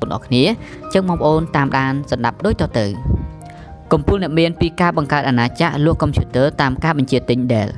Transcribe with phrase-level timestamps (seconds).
[0.00, 0.44] បងប្អូនគ្នា
[0.94, 2.86] ចឹងបងប្អូនតាមដានស្ដាប់ដូចតទៅ
[3.92, 7.70] កំពូលអ្នកមានពីការបង្កើតអាណាចក្រលក់កុំព្យូទ័រតាមការបញ្ជាទិញ Dell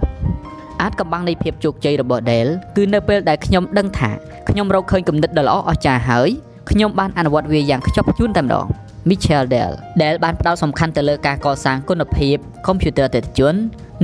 [0.80, 4.11] អាចកំបាំងនៃភាពជោគជ័យរបស់ Dell គឺនៅពេលដែលខ្ញុំដឹងថា
[4.48, 6.29] ខ្ញុំរកឃើញគំនិតដ៏ល្អអស្ចារ្យហើយ
[6.70, 8.66] ខ្ញុំបានអនុវត្តវាយ៉ាងខ្ជាប់ខ្ជួនតែម្ដង
[9.09, 12.36] Michael Dell Dell បានផ្ដោតសំខាន់ទៅលើការកសាងគុណភាព
[12.66, 13.55] កុំព្យូទ័រអតិថិជន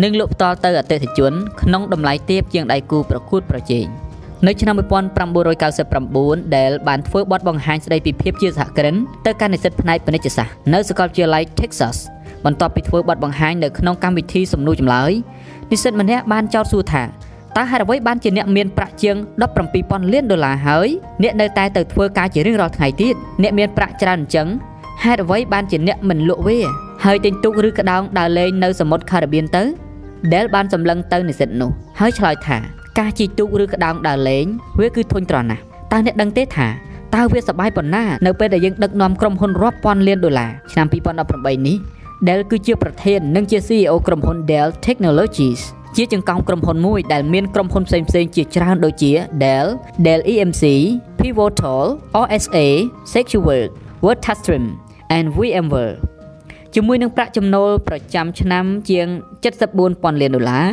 [0.02, 1.32] និងលក់ផ្ទាល់ទៅអតិថិជន
[1.62, 4.07] ក្នុងតម្លៃទាបជាងដៃគូប្រកួតប្រជែង
[4.46, 4.74] នៅឆ្នាំ
[5.44, 8.94] 1999ដែលបានធ្វើបទបង្ហាញស្ដីពីភាពជាសហគ្រិន
[9.26, 11.96] ទៅកាន់និស្សិតផ្នែកពាណិជ្ជសាស្ត្រនៅសាកលវិទ្យាល័យ Texas
[12.44, 15.12] បន្ទាប់ពីធ្វើបទបង្ហាញនៅក្នុងកម្មវិធីសំណួរចម្លើយ
[15.70, 17.02] និស្សិតម្នាក់បានចោទសួរថា
[17.56, 19.16] តើហេតុអ្វីបានជាអ្នកមានប្រាក់ជាង
[19.64, 20.88] 17000លានដុល្លារហើយ
[21.22, 24.48] អ្នកនៅតែទៅធ្វើការជារៀងរាល់ថ្ងៃទៀតអ្នកមានប្រាក់ច្រើនអញ្ចឹង
[25.04, 26.58] ហេតុអ្វីបានជាអ្នកមិនលក់វា
[27.04, 29.62] ហើយទិញទូកឬក្តោងដើរលេងនៅសមុទ្រការ៉ាបៀនទៅ
[30.34, 31.70] ដែលបានសម្លឹងទៅនិស្សិតនោះ
[32.00, 34.44] ហើយឆ្លើយថា ការជិះទូកឬក្តោងដើរលេង
[34.80, 36.68] វាគឺធុញទ្រាន់ណាស់តើអ្នកដឹងទេថា
[37.14, 40.86] តើវាសប្បាយប៉ុណ្ណានៅពេលដែលយើងដឹកនាំក្រុមហ៊ុនរាប់ពាន់លានដុល្លារឆ្នាំ
[41.26, 41.76] 2018នេះ
[42.26, 45.60] Dell គឺជាប្រធាននិងជា CEO ក្រុមហ៊ុន Dell Technologies
[45.96, 49.66] ជាចង្កោមក្រុមហ៊ុនមួយដែលមានក្រុមហ៊ុនផ្សេងៗជាច្រើនដូចជា Dell,
[50.06, 50.64] Dell EMC,
[51.20, 51.84] Pivotal,
[52.20, 52.66] OSA,
[53.12, 53.72] SecureWorks,
[54.04, 54.64] WordTastream
[55.16, 55.96] and VMware
[56.74, 59.06] ជាមួយនឹងប្រាក់ចំណូលប្រចាំឆ្នាំជាង
[59.64, 60.66] 74,000លានដុល្លារ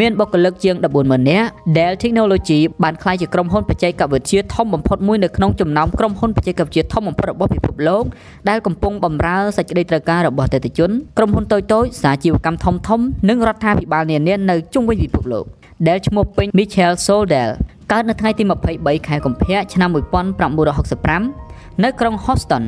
[0.00, 8.04] មានបុគ្គលិកជាង140,000នាក់ Dell Technology បានក្លាយជាក្រុមហ៊ុនបច្ចេកវិទ្យាធំបំផុតមួយនៅក្នុងចំណោមក្រុមហ៊ុនបច្ចេកវិទ្យាធំបំផុតរបស់ពិភពលោក
[8.48, 15.44] ដែលកំពុងបម្រើសេចក្តីត្រូវការរបស់អតិថិជនក្រុមហ៊ុនតូចៗសាជីវកម្មធំធំនិងរដ្ឋាភិបាលនានានៅជុំវិញពិភពលោក
[15.86, 17.50] Dell ឈ្មោះពេញ Michael Soldell
[17.92, 18.44] កើតនៅថ្ងៃទី
[18.76, 19.90] 23ខែកុម្ភៈឆ្នាំ
[20.86, 22.64] 1965នៅក្រុង Houston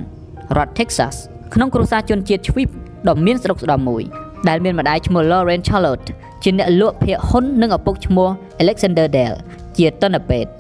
[0.57, 1.15] រដ្ឋ Texas
[1.55, 2.69] ក្នុងគ្រួសារជនជាតិជ្វីប
[3.09, 4.05] ដ៏មានស្រុកស្ដំមួយ
[4.49, 6.07] ដែលមានម្ដាយឈ្មោះ Lauren Charlotte
[6.43, 8.29] ជាអ្នកលក់ភាគហ៊ុននិងឪពុកឈ្មោះ
[8.63, 9.35] Alexander Dell
[9.79, 10.51] ជាតនពេទ្យ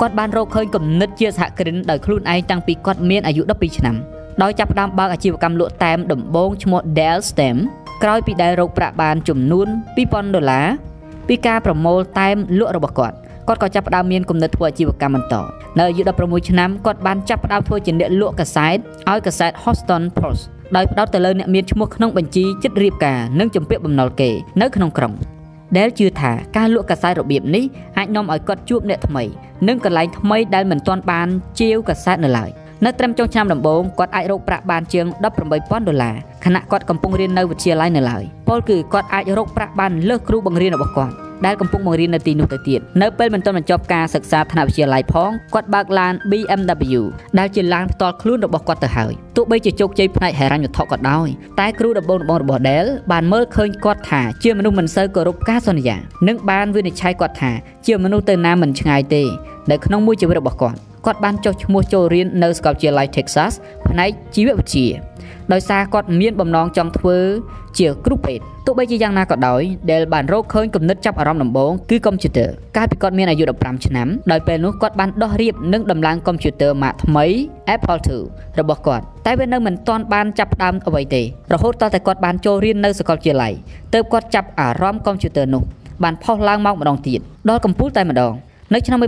[0.00, 3.96] គាត់បានរកឃើញគំនិតជាសហគ្រិនដោយខ្លួនឯងតាំងពីគាត់មានអាយុ12ឆ្នាំ
[4.42, 7.56] ដោយចាប់ផ្ដើមបើកអាជីវកម្មលក់តែមដំបូងឈ្មោះ Dell Stem
[8.02, 9.66] ក្រោយពីដែលរកប្រាក់បានចំនួន
[9.96, 10.66] 2000ដុល្លារ
[11.28, 13.16] ពីការប្រមូលតែមលក់របស់គាត់
[13.48, 15.34] គាត់ក៏ចាប់ផ្ដើមមានគំនិតធ្វើអាជីវកម្មបន្ត
[15.78, 18.76] នៅអាយុ16ឆ្នាំគាត់បានចាប់ផ្ដើមធ្វើជាអ្នកលក់កាសែត
[19.10, 20.42] ឲ្យកាសែត Houston Post
[20.76, 24.30] ដោយផ្ដោតទៅលើអ្នកមានឈ្មោះក្នុងបញ្ជីចិត្តរៀបការនិងជំពាក់បំណុលគេ
[24.60, 25.12] នៅក្នុងក្រុង
[25.76, 27.64] ដែលជឿថាការលក់កាសែតរបៀបនេះ
[27.98, 29.24] អាចនាំឲ្យគាត់ជួបអ្នកថ្មី
[29.68, 32.50] និងកន្លែងថ្មីដែលមិនទាន់បានជាវកាសែតនៅឡើយ
[32.84, 36.14] នៅត្រឹមចុងឆ្នាំដំបូងគាត់អាចរកប្រាក់បានជាង18000ដុល្លារ
[36.44, 47.02] ខណៈគាត់កំពុងរៀននៅវិទ្យាល័យនៅឡើយពលគឺគាត់អាចរកប្រាក់បានលើសគ្រូបង្រៀនរបស់គាត់ ដែលកំពុងបង្រៀននៅទីនោះទៅទៀតនៅពេលមិនទាន់បញ្ចប់ការសិក្សាថ្នាក់វិទ្យាល័យផងគាត់បើកឡាន BMW
[47.38, 51.28] ដែលជាឡានផ្ទាល់ខ្លួនរបស់គាត់ទៅហើយទោះបីជាជោគជ័យផ្នែកហិរញ្ញវត្ថុក៏ដោយ
[51.60, 55.96] តែគ្រូដំបូងរបស់របស់ Dell បានមើលឃើញគាត់ថាជាមនុស្សមិនសូវគោរពការសន្យា
[56.28, 57.50] និងបានវិនិច្ឆ័យគាត់ថា
[57.86, 59.22] ជាមនុស្សទៅណាមិនឆ្ងាយទេ
[59.70, 63.52] នៅក្នុងមួយជីវិតរបស់គាត់គាត់បានចុះឈ្មោះចូលរៀននៅសាកលវិទ្យាល័យ Texas
[63.88, 64.86] ផ្នែកជីវវិទ្យា
[65.52, 67.18] ដោយសារគាត់មានបំណងចង់ធ្វើ
[67.78, 77.24] ជាគ្រូពេទ្យទោះបីជាយ៉ាងណាក៏ដោយដែលបានរកឃើញគំនិតចាប់អារម្មណ៍ដំបូងគឺកុំព្យូទ័រកាលពីគាត់មានអាយុ15ឆ្នាំដោយពេលនោះគាត់បានដោះរៀបនិងដំឡើងកុំព្យូទ័រម៉ាកថ្មី
[77.74, 78.20] Apple II
[78.58, 81.22] របស់គាត់តែវានៅមិនទាន់បានចាប់ផ្ដើមអ្វីទេ
[81.52, 83.52] រហូតតតែគាត់បានចូលរៀននៅសាកលវិទ្យាល័យ
[83.94, 85.62] ទើបគាត់ចាប់អារម្មណ៍កុំព្យូទ័រនោះ
[86.02, 88.34] បានផុសឡើងមកម្ដងទៀតដល់កំពូលតែម្ដង
[88.74, 88.98] នៅឆ្នាំ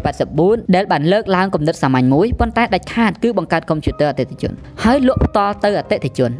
[0.00, 4.52] 1984ដែលបានលើកឡើងគំនិតសាមញ្ញមួយប៉ុន្តែដាច់ខាតគឺបង្កើតកុំព្យូទ័រអតិថិជន
[4.84, 6.30] ហើយលក់ផ្ទាល់ទៅអតិថិជន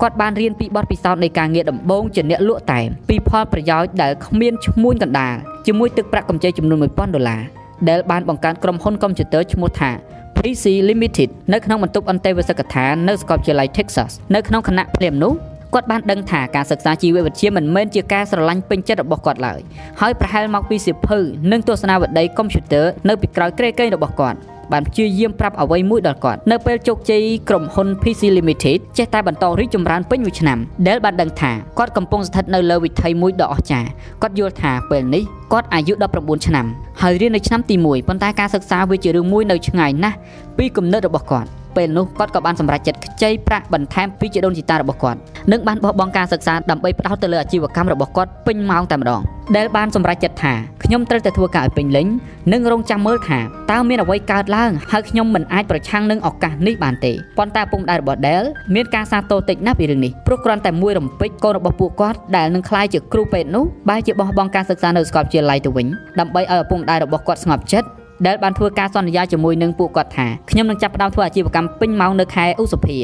[0.00, 5.34] គាត់បានរៀនពីបទពិសោធន៍នៃការងារដំបូងជាអ្នកលក់តែមពីផលប្រយោជន៍ដែលគ្មានឈ្មួញកណ្ដាល
[5.66, 7.42] ជាមួយទឹកប្រាក់កម្ចីចំនួន1000ដុល្លារ
[7.88, 9.90] ដែលបានបង្កើតក្រុមហ៊ុនកុំព្យូទ័រឈ្មោះថា
[10.36, 15.32] PC Limited នៅក្នុងបន្ទប់អន្តេវាសិកដ្ឋាននៅសាកលវិទ្យាល័យ Texas នៅក្នុងគណៈភ្លាមនោះ
[15.74, 19.60] គាត់បានដឹងថាការសិក្សាជីវវិទ្យាមិនមែនជាការស្រឡាញ់ពេញចិត្តរបស់គាត់ឡើយ
[20.00, 21.18] ហើយប្រហែលមកពីសៀវភៅ
[21.52, 24.38] និងទស្សនាវដ្តីកុំព្យូទ័រនៅពីក្រោយក្រែកេងរបស់គាត់
[24.72, 33.88] បានព្យាយាមប្រាប់អ្វីមួយដល់គាត់នៅពេលជោគជ័យក្រុមហ៊ុន PC Limited ចេះតែបន្តរីកចម្រើនពេញមួយឆ្នាំដែលបានដឹងថាគាត់កំពុងស្ថិតនៅលើវិថីមួយដ៏អស្ចារ្យ
[34.22, 35.22] គាត់យល់ថាពេលនេះ
[35.52, 36.66] គាត់អាយុ19ឆ្នាំ
[37.02, 40.16] ហើយរៀននៅឆ្នាំទី1ប៉ុន្តែការសិក្សាវាជារឿងមួយនៅឆ្ងាយណាស់
[40.58, 45.18] ពីគំនិតរបស់គាត់ ពេលនោះគាត់ក៏បានសម្រេចចិត្តខ្ចីប្រាក់បន្ថែមពីជីដូនជីតារបស់គាត់
[45.52, 49.22] និងបានបោះបង់ការសិក្សាដើម្បីផ្ដោតទៅលើអាជីវកម្មរបស់គាត់ពេញម៉ោងតែម្ដង
[49.56, 50.54] ដែលបានសម្រេចចិត្តថា
[50.84, 52.06] ខ្ញុំត្រូវតែធ្វើការឲ្យពេញលេញ
[52.52, 53.38] និងរងចាំមើលថា
[53.72, 58.44] តើមានអ្វីកើតឡើងហើយខ្ញុំមិនអាចប្រឆាំងនឹងឱកាសនេះបានទេប៉ុន្តែពុំដែររបស់ Dell
[58.74, 65.86] មានការសាទរតិចណាស់ពីរឿងនេះព្រោះគ្រាន់តែមួយរំពេចកូនរបស់ពួកគាត់ដែលនឹងក្លាយជាគ្រូពេទ្យនោះបែរជាបោះបង់ការសិក្សានៅសាកលវិទ្យាល័យទៅវិញ
[66.20, 67.88] ដើម្បីឲ្យឪពុកម្ដាយរបស់គាត់ស្ងប់ចិត្ត
[68.26, 72.98] ដែលបានធ្វើការសន្យាជាមួយនឹងពួកគាត់ថាខ្ញុំនឹងចាប់ផ្ដើមធ្វើអាជីវកម្មពេញម៉ោងនៅខែឧសភា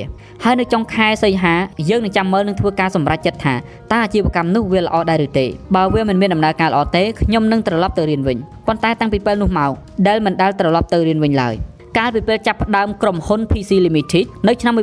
[0.44, 1.54] ហើយនៅចុងខែសីហា
[1.90, 3.54] យើងនឹងចាំមើលនឹងធ្វើការសម្រេចចិត្តថា
[3.92, 5.46] តើអាជីវកម្មនោះវាល្អដែរឬទេ
[5.76, 9.70] បើវាមិនមានដំណើរការល្អទេខ្ញុំនឹងត្រឡប់ទៅរៀនវិញប៉ុន្តែតាំងពីពេលនោះមក
[10.08, 11.54] ដែលមិនដែលត្រឡប់ទៅរៀនវិញឡើយ
[11.98, 14.74] កាលពីពេលចាប់ផ្ដើមក្រុមហ៊ុន PC Limited នៅឆ្នាំ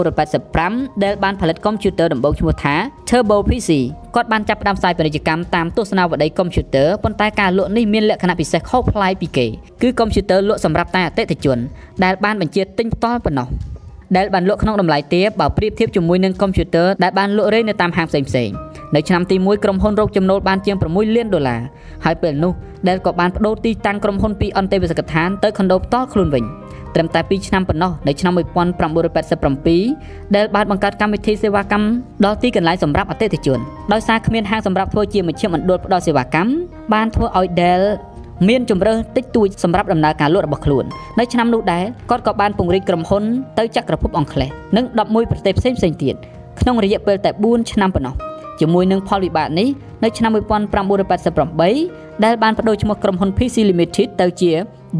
[0.00, 2.74] 1985ដែលបានផលិតកុំព្យូទ័រដំបូងឈ្មោះថា
[3.08, 3.70] Turbo PC
[4.14, 9.46] គាត់បានចាប់ផ្ដើមផ្សាយពាណិជ្ជកម្មតាមទស្សនាវដ្តីកុំព្យូទ័រប៉ុន្តែការលក់នេះមានលក្ខណៈពិសេសខុសប្លែកពីគេ
[9.82, 11.58] គឺកុំព្យូទ័រលក់សម្រាប់តែអតិថិជន
[12.04, 13.48] ដែលបានបញ្ជាទិញផ្ទាល់ប៉ុណ្ណោះ
[14.16, 18.54] ដែលបានលក់ក្នុងតម្លៃទាបបើប្រៀបធៀបជាមួយនឹងកុំព្យូទ័រដែលបានលក់រេនៅតាមហាងផ្សេងៗ
[18.94, 21.60] នៅឆ្នាំទី1ក្រុមហ៊ុនរកចំណូលបានជាង6លានដុល្លារ
[22.04, 22.52] ហើយពេលនោះ
[22.88, 26.44] ដែលក៏បានបដូរទីតាំងក្រុមហ៊ុនពីអន្តេវាសិកដ្ឋានទៅខុនដូផ្ទាល់ខ្លួនវិញ
[26.94, 31.86] ត្រឹមតែ2ឆ្នាំប៉ុណ្ណោះនៅឆ្នាំ1987ដែលបានបង្កើតកម្មវិធីសេវាកម្ម
[32.24, 33.58] ដល់ទីកន្លែងសម្រាប់អតិថិជន
[33.92, 36.50] ដោយសារគ្មានហាងសម្រាប់ធ្វើជាមជ្ឈមណ្ឌលផ្ដល់សេវាកម្ម
[36.92, 37.84] បានធ្វើឲ្យ Dell
[38.48, 40.84] មានជំរើសតិចតួចសម្រាប់ដំណើរការលក់របស់ខ្លួន
[41.18, 43.24] នៅឆ្នាំនោះដែរគាត់ក៏បានពង្រីកក្រុមហ៊ុន
[43.58, 46.14] ទៅចក្រភពអង់គ្លេសនិង11ប្រទេសផ្សេងៗទៀត
[46.60, 48.14] ក្នុងរយៈពេលតែ4ឆ្នាំប៉ុណ្ណោះ
[48.60, 49.68] ជាមួយនឹងផលវិបាកនេះ
[50.04, 54.50] នៅឆ្នាំ1988ដែលបានបដូរឈ្មោះក្រុមហ៊ុន PC Limited ទៅជា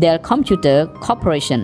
[0.02, 1.60] Dell Computer Corporation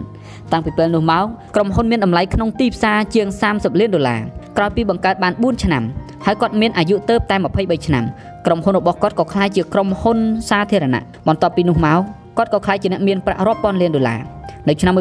[0.52, 1.24] តាំងពីពេលនោះមក
[1.54, 4.20] ក្រុមហ៊ុនមានតម្លៃក្នុងទីផ្សារជាង30លានដុល្លារ
[4.56, 5.84] ក្រោយពីបង្កើតបាន4ឆ្នាំ
[6.26, 8.04] ហើយគាត់មានអាយុទៅតែ23ឆ្នាំ
[8.46, 10.18] ក្រុមហ៊ុនរបស់គាត់ក៏ក្លាយជាក្រុមហ៊ុន
[10.50, 12.00] សាធារណៈបន្ទាប់ពីនោះមក
[12.38, 14.20] គាត់ក៏ក្លាយជាអ្នកមានប្រាក់រាប់ពាន់លានដុល្លារ
[14.68, 14.94] នៅឆ្នាំ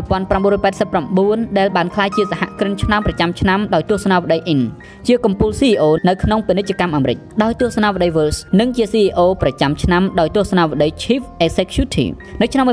[0.55, 4.59] 1989ដែលបានក្លាយជាសហគ្រិនឆ្នាំប្រចាំឆ្នាំដោយទស្សនាវដ្តី IN
[5.07, 12.65] ជាកំពូល CEO នៅក្នុងពាណិជ្ជកម្មអាមេរិកដោយទស្សនាវដ្តី Verse និងជា CEO ប្រចាំឆ្នាំដោយទស្សនាវដ្តី Chief Executive នៅឆ្នាំ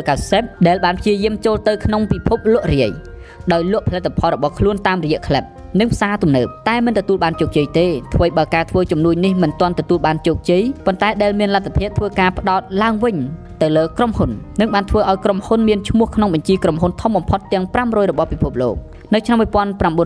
[0.00, 2.92] 1990ដែលបានព្យាយាមចូលទៅក្នុងពិភពលក់រាយ
[3.52, 5.44] ដោយលក់ផលិតផលរបស់ខ្លួនតាមរយៈ Club
[5.80, 13.16] និងផ្សារទំនើបតែមិនទទួលបានជោគជ័យទេធ្វើឲ្យបើការធ្វើជំនួយនេះមិនទាន់ទទួលបានជោគជ័យប៉ុន្តែដែលមានលទ្ធភាពធ្វើការផ្ដោតឡើងវិញ
[13.62, 18.74] ទៅលើក្រុមហ៊ុននិងបានធ្វើឲ្យក្រុមហ៊ុនមានឈ្មោះក្នុងបញ្ជីក្រុមហ៊ុនធំបំផុតទាំង500របស់ពិភពលោក
[19.14, 19.38] នៅឆ្នាំ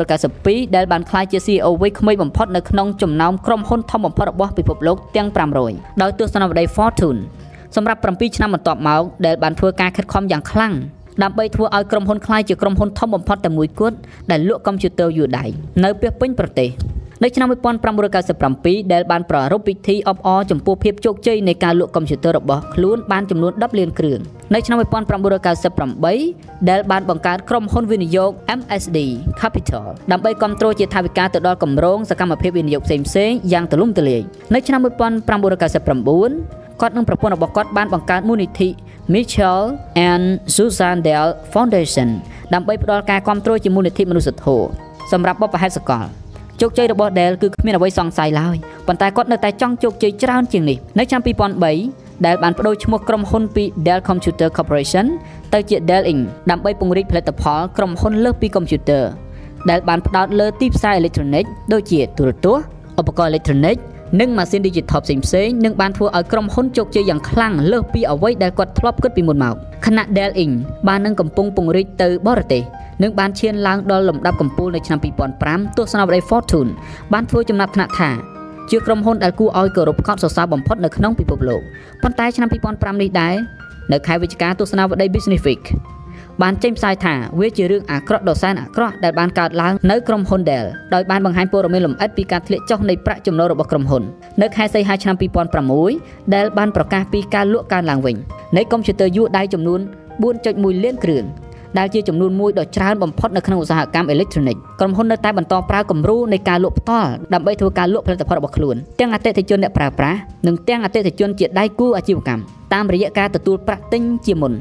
[0.02, 5.28] 1992ដែលបានក្លាយជា CEO វ័យក្មេងបំផុតនៅក្នុងចំណោមក្រុមហ៊ុនធំបំផុតរបស់ពិភពលោកទាំង
[5.64, 7.18] 500ដោយទស្សនវិស័យ Fortune
[7.76, 10.72] សម្រាប់7ឆ្នាំបន្ទាប់មកដែលបានធ្វើការខិតខំយ៉ាងខ្លាំង
[11.22, 13.96] ដើម្បីធ្វើឲ្យក្រុមហ៊ុនក្លាយជាក្រុមហ៊ុនធំបំផុតតែមួយគត់
[14.30, 15.44] ដែលលក់កុំព្យូទ័រយួរដៃ
[15.84, 16.70] នៅពាសពេញប្រទេស
[17.22, 17.48] នៅឆ្នាំ
[18.20, 24.20] 1997ដែលបានប្រារព្ធពិធីអបអរចំពោះភាពជោគជ័យនៃការលក់កុំព្យូទ័ររបស់ខ្លួនបានចំនួន10លានគ្រឿង
[24.54, 24.78] នៅឆ្នាំ
[25.92, 28.98] 1998ដែលបានបង្កើតក្រុមហ៊ុនវិនិយោគ MSD
[29.40, 34.22] Capital ដើម្បីគ្រប់គ្រងជាថវិកាទៅដល់គម្រោងសកម្មភាពវិនិយោគផ្សេងៗយ៉ាងទូលំទូលាយ
[34.54, 38.68] នៅឆ្នាំ1999 គាត់និងប្រពន្ធរបស់គាត់បានបង្កើតមូលនិធិ
[39.14, 39.62] Mitchell
[40.08, 40.24] and
[40.54, 42.08] Susan Dell Foundation
[42.54, 44.68] ដើម្បីផ្ដល់ការគ្រប់គ្រងជាមូលនិធិមនុស្សធម៌
[45.12, 46.06] សម្រាប់បុព្វហេតុសកល
[46.60, 48.56] ជោគជ័យរបស់ Dell គឺគ្មានអ្វីសង្ស័យឡើយ
[48.86, 55.06] ប៉ុន្តែគាត់នៅតែចង់ជោគជ័យច្រើនជាងនេះនៅឆ្នាំ2003ដែលបានបដូរឈ្មោះក្រុមហ៊ុនពី Dell Computer Corporation
[55.54, 59.04] ទៅជា Dell Inc ដើម្បីពង្រីកផលិតផលក្រុមហ៊ុនលើសពីកុំព្យូទ័រ
[59.70, 62.64] ដែលបានផ្ដោតលើទីផ្សារអេឡិចត្រូនិកដូចជាទូរទស្សន៍
[63.00, 63.76] ឧបករណ៍អេឡិចត្រូនិក
[64.20, 69.54] និងម៉ាស៊ីន Digital ផ្សេងផ្សេងនឹងបានធ្វើឲ្យក្រុមហ៊ុនជោគជ័យយ៉ាងខ្លាំងលើសពីអ្វីដែលគាត់ធ្លាប់គិតពីមុនមក
[69.86, 70.52] ខណៈ Dell Inc
[70.88, 72.62] បាននឹងកំពុងពង្រីកទៅបរទេស
[73.02, 74.98] និងបានឈានឡើងដល់លំដាប់កំពូលនៅឆ្នាំ
[75.38, 76.70] 2005ទស្សនវិស័យ Fortune
[77.12, 78.10] បានធ្វើចំណាត់ថ្នាក់ថា
[78.70, 81.62] ជាក្រុមហ៊ុនដែលគួរឲ្យគោរពកោតសរសើរបំផុតនៅក្នុងពិភពលោក
[82.02, 83.34] ប៉ុន្តែឆ្នាំ2005នេះដែរ
[83.92, 85.64] នៅខែវិច្ឆិកាទស្សនវិស័យ Business Week
[86.42, 94.02] បានចេញផ្សាយថាវាជារឿងអាក្រក់ដ៏សែនអាក្រក់ដែលបានកើតឡើងនៅក្រុមហ៊ុន Dell ដោយបានបង្ហាញព័ត៌មានលម្អិតពីការធ្លាក់ចុះនៃប្រាក់ចំណូលរបស់ក្រុមហ៊ុន
[94.42, 95.16] នៅខែសីហាឆ្នាំ
[95.72, 98.16] 2006 Dell បានប្រកាសពីការលក់កើនឡើងវិញ
[98.56, 99.80] នៃកុំព្យូទ័រយួរដៃចំនួន
[100.32, 101.24] 4.1លានគ្រឿង
[101.78, 112.42] ដែលជាចំនួនមួយដ៏ច្រើនបំផុតនៅក្នុងឧស្សាហកម្មអេឡិចត្រូនិកក្រុមហ៊ុននៅតែបន្តប្រើគំរូនៃការលក់ផ្ទាល់ដើម្បីធ្វើការលក់ផលិតផលរបស់ខ្លួនទាំងអតិថិជនអ្នកប្រើប្រាស់និងទាំងអតិថិជនជាដៃគូអាជីវកម្ម
[112.74, 114.52] តាមរយៈការទទួលប្រាក់ទិញជាមុន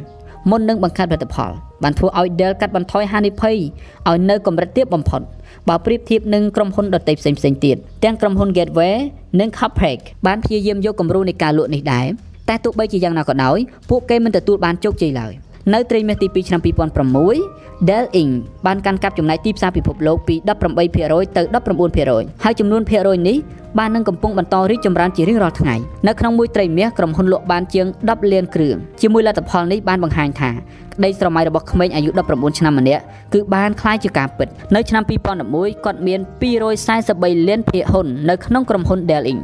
[0.49, 1.51] មុននឹងបង្កើតផលិតផល
[1.83, 3.55] បានធ្វើឲ្យ Dell កាត់បន្ថយហានិភ័យ
[4.09, 5.21] ឲ្យនៅកម្រិតទាបបំផុត
[5.69, 8.95] បើប្រៀបធៀបនឹងក្រុមហ៊ុនដទៃផ្សេងៗទៀតទាំងក្រុមហ៊ុន Gateway
[9.39, 12.05] និង Cupcake បានព្យាយាមយកគំរូនៃការលក់នេះដែរ
[12.49, 13.57] តែទោះបីជាយ៉ាងណាក៏ដោយ
[13.89, 15.33] ពួកគេមិនទទួលបានជោគជ័យឡើយ
[15.74, 16.60] នៅត្រីមាសទី2ឆ្នាំ
[17.24, 18.32] 2006 Dell Inc
[18.66, 20.34] បានកាន់កាប់ចំណែកទីផ្សារពិភពលោកពី
[20.86, 21.42] 18%ទៅ
[21.92, 23.36] 19%ហើយចំនួនភាគរយនេះ
[23.78, 25.74] បាននឹងកំពុងបន្តរីកចម្រើនជារៀងរាល់ថ្ងៃ
[26.08, 30.50] នៅក្នុងមួយត្រីមាសក្រុមហ៊ុនលក់បានជាង10លានគ្រឿងជាមួយលទ្ធផលនេះបានបង្ហាញថា
[30.94, 33.02] ក្តីស្រមៃរបស់ក្មេងអាយុ19ឆ្នាំម្នាក់
[33.34, 35.02] គឺបានคล้ายជាការពិតនៅឆ្នាំ
[35.44, 36.20] 2011គាត់មាន
[36.84, 39.42] 243លានភាគហ៊ុននៅក្នុងក្រុមហ៊ុន Dell Inc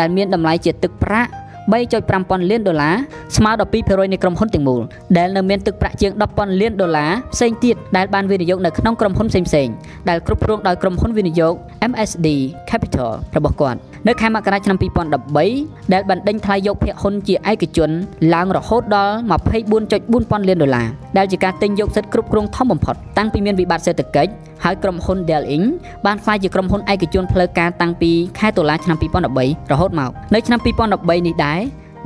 [0.00, 1.30] ដែលមានតម្លៃជាទឹកប្រាក់
[1.71, 2.95] 3.5000លានដុល្លារ
[3.37, 4.81] ស្មើដល់2%នៃក្រុមហ៊ុនទាំងមូល
[5.17, 9.73] ដែលនៅមានទឹកប្រាក់ជាង10,000លានដុល្លារផ្សេងទៀតដែលបានវិនិយោគនៅក្នុងក្រុមហ៊ុនផ្សេងៗ
[10.09, 11.53] ដែលគ្រប់គ្រងដោយក្រុមហ៊ុនវិនិយោគ
[11.91, 12.27] MSD
[12.69, 14.77] Capital របស់គាត់ នៅខែមករាឆ្នាំ
[15.35, 17.89] 2013ដែលបានដេញថ្លៃយកភាគហ៊ុនជាឯកជន
[18.33, 19.13] ឡើងរហូតដល់
[19.71, 24.31] 24.4ពាន់លានដុល្លារដែលជាការទិញយកសិទ្ធិគ្រប់គ្រងធំបំផុតតាំងពីមានវិបត្តិសេដ្ឋកិច្ច
[24.63, 25.65] ហើយក្រុមហ៊ុន Dell Inc
[26.05, 28.97] បានក្លាយជាក្រុមហ៊ុនឯកជនផ្លូវការតាំងពីខែតុលាឆ្នាំ
[29.33, 31.59] 2013រហូតមកនៅឆ្នាំ2013នេះដែរ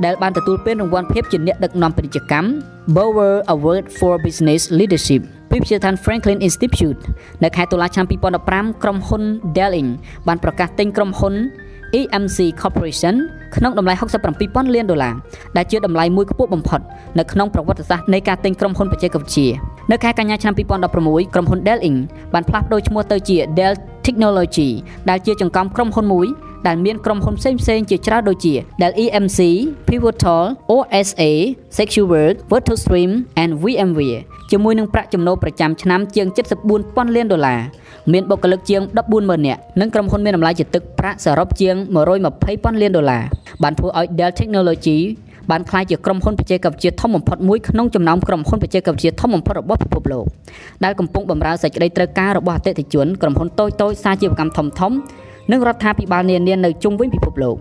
[0.04, 2.48] ដែលបានទទួលពានរង្វាន់ភាពជាអ្នកដឹកនាំពាណិជ្ជកម្ម
[2.96, 7.00] Bower Award for Business Leadership ពីវិទ្យាស្ថាន Franklin Institute
[7.44, 8.06] នៅខែតុលាឆ្នាំ
[8.44, 9.22] 2015ក្រុមហ៊ុន
[9.56, 9.90] Dell Inc
[10.28, 11.34] បានប្រកាសទិញក្រុមហ៊ុន
[11.98, 13.14] EMC Corporation
[13.56, 13.94] ក្នុងតម្លៃ
[14.34, 15.14] 67,000លានដុល្លារ
[15.56, 16.80] ដែលជាតម្លៃមួយខ្ពស់បំផុត
[17.18, 19.48] នៅក្នុងប្រវត្តិសាស្ត្រនៃការទិញក្រុមហ៊ុនបច្ចេកវិទ្យា
[19.90, 21.98] នៅខែកញ្ញាឆ្នាំ2016ក្រុមហ៊ុន Dell Inc
[22.34, 23.74] បានផ្លាស់ប្ដូរឈ្មោះទៅជា Dell
[24.06, 24.68] Technology
[25.10, 26.26] ដែលជាចង្កំក្រុមហ៊ុនមួយ
[26.66, 29.40] ដែលមានក្រុមហ៊ុនផ្សេងផ្សេងជាច្រើនដូចជា Dell EMC,
[29.88, 31.30] Pivotal, OSA,
[31.76, 33.10] SecureWorks, VirtualStream
[33.42, 36.26] and VMware ជាមួយនឹងប្រាក់ចំណូលប្រចាំឆ្នាំជាង
[36.72, 37.60] 74,000លានដុល្លារ
[38.12, 41.74] មានបុគ្គលិកជាង140,000នាក់និងក្រុមហ៊ុនមានតម្លៃជាទឹកប្រាក់សរុបជាង
[42.30, 43.22] 120,000លានដុល្លារ
[43.62, 44.98] បានធ្វើឲ្យ Dell Technology
[45.50, 50.24] បានក្លាយជាក្រុមហ៊ុនបច្ចេកវិទ្យាធំបំផុតមួយក្នុងចំណោមក្រុមហ៊ុនបច្ចេកវិទ្យាធំបំផុតរបស់ពិភពលោក
[50.84, 54.92] ដែលកំពុងបម្រើសេចក្តីត្រូវការរបស់អតិថិជនក្រុមហ៊ុនតូចតូចសាជីវកម្មធំធំ
[55.52, 57.56] និងរដ្ឋាភិបាលនានានៅជុំវិញពិភពលោក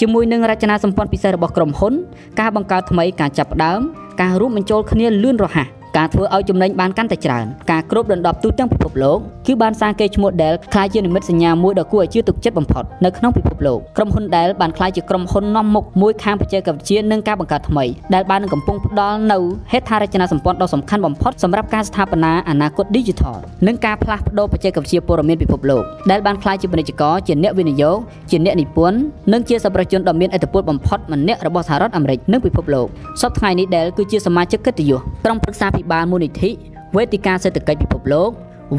[0.00, 1.92] ជាមួយនឹងរចនាសម្ព័ន្ធពិសេសរបស់ក្រុមហ៊ុន
[2.40, 3.80] ការបង្កើតថ្មីការចាប់ផ្ដើម
[4.22, 19.42] ការរួមបញ្ចូលគ្នាលឿនរហ័ស ការធ្វើឲ្យចំណេញបានកាន់តែច្រើនការគ្របដណ្ដប់ទូទាំងពិភពលោកគឺបានសាងកេរ្តិ៍ឈ្មោះ Dell ក្លាយជានិមិត្តសញ្ញាមួយដ៏គួរឲ្យជឿទុកចិត្តបំផុតនៅក្នុងពិភពលោកក្រុមហ៊ុន Dell បានក្លាយជាក្រុមហ៊ុននាំមុខមួយខាងបច្ចេកវិទ្យានិងការបង្កើតថ្មីដែលបាននឹងកំពុងផ្ដល់នូវ
[19.72, 27.96] ហេដ្ឋារចនាសម្ព័ន្ធដ៏សំខាន់បំផុតសម្រាប់ការស្ថាបនាអនាគត Digital និងការផ្លាស់ប្ដូរបច្ចេកវិទ្យាព័ត៌មានពិភពលោកដែលបានក្លាយជាពាណិជ្ជករជាអ្នកវិនិយោគ
[28.30, 28.98] ជាអ្នកនិពន្ធ
[29.32, 32.86] និងជាសប្បុរសជនដ៏មានឥទ្ធិពលបំផុតម្នាក់របស់សហរដ្ឋអាមេរិកនិងពិភពលោក
[33.22, 36.50] សប្តាហ៍ថ្ងៃនេះ Dell គឺជាសមាជិកកិត្តិយសក្រុមប្រឹក្សាភិបាលមូលនិធិ
[36.96, 38.30] វេទិកាសេដ្ឋកិច្ចពិភពលោក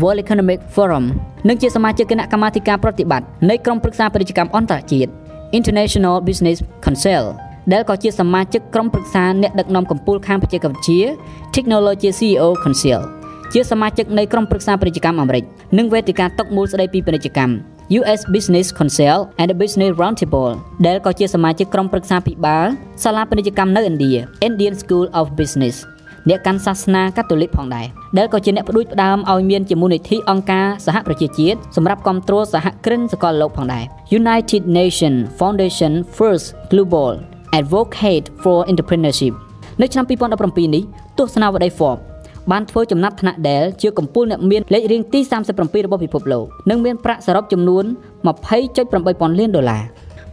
[0.01, 1.05] World Economic Forum
[1.47, 5.11] និងជាសមាជិកគណៈកម្មាធិការប្រតិបត្តិនៃក្រុមប្រឹក្សាពាណិជ្ជកម្មអន្តរជាតិ
[5.59, 7.23] International Business Council
[7.73, 11.01] ដែលក៏ជាសមាជិកក្រុមប្រឹក្សាអ្នកដឹកនាំកម្ពុជាខាងបច្ចេកវិទ្យា
[11.55, 12.99] Technology CEO Council
[13.53, 15.43] ជាសមាជិកនៃក្រុមប្រឹក្សាពាណិជ្ជកម្មអាមេរិក
[15.77, 17.53] និងវេទិកាតុកមូលស្តីពីពាណិជ្ជកម្ម
[17.99, 20.51] US Business Council and the Business Roundtable
[20.87, 22.65] ដែលក៏ជាសមាជិកក្រុមប្រឹក្សាពិបាល
[23.03, 24.13] សាលាពាណិជ្ជកម្មនៅឥណ្ឌា
[24.47, 25.75] Indian School of Business
[26.29, 27.85] អ្នកកាន់សាសនាកាតូលិកផងដែរ
[28.17, 33.83] ដែលក៏ជាអ្នកផ្ដួចផ្ដើមឲ្យមានជាមូលនិធិអង្គការសហប្រជាជាតិសម្រាប់គ្រប់គ្រងសហគ្រិនសកលលោកផងដែរ
[34.19, 37.11] United Nation Foundation First Global
[37.59, 39.33] Advocate for Entrepreneurship
[39.81, 40.83] នៅឆ្នាំ2017នេះ
[41.17, 42.01] ទស្សនាវដ្តី Forbes
[42.51, 45.19] បានធ្វើចំណាត់ថ្នាក់ដែលជាកម្ពុជាអ្នកមានលេខរៀងទី
[45.53, 47.83] 37របស់ពិភពលោកនិងមានប្រាក់សរុបចំនួន
[48.51, 49.83] 20.8ពាន់លានដុល្លារ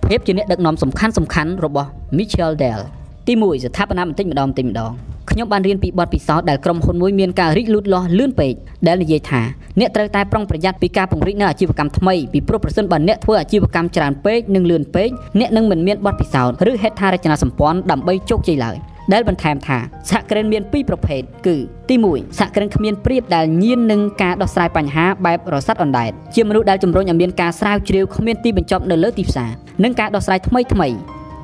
[0.06, 2.80] ភាពជាអ្នកដឹកនាំសំខាន់សំខាន់របស់ Michelle Dell
[3.26, 4.92] ទី1ស្ថាបនាបន្តិចម្ដងបន្តិចម្ដង
[5.30, 8.54] ខ្ញុំបានរៀនពីបទពិសោធន៍ដែលក្រុមហ៊ុនមួយមានការរីកលូតលាស់លឿនពេក
[8.86, 9.40] ដែលនិយាយថា
[9.80, 15.08] អ្នកត្រូវតែប្រុងប្រយ័ត្នពីការពង្រីកនៅអាជីវកម្មថ្មីពីព្រោះប្រសិនបើអ្នកធ្វើអាជីវកម្មច្រើនពេកនិងលឿនពេក
[15.40, 18.76] អ្នកនឹងមិនមានបទពិសោធន៍ឬហេដ្ឋារចនាសម្ព័ន្ធដើម្បីជោគជ័យឡើយ
[19.12, 19.78] ដែលបន្ថែមថា
[20.10, 21.56] សហគ្រិនមានពីរប្រភេទគឺ
[21.88, 29.50] ទី1សហគ្រិនគ្មានព្រៀបដែលញៀននឹងការដោះស្រាយបញ្ហាបែបរស័តអណ្ដែតជាមនុស្សដែលជំរុញឲ្យមានការស្រាវជ្រាវគ្មានទីបញ្ចប់នៅលើទីផ្សារ
[29.84, 30.88] និងការដោះស្រាយថ្មីថ្មី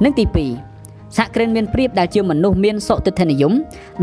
[0.04, 0.73] និងទី2
[1.16, 3.52] សហគ្រិនមានព្រៀបដែលជាមនុស្សមានសុទិដ្ឋិនិយម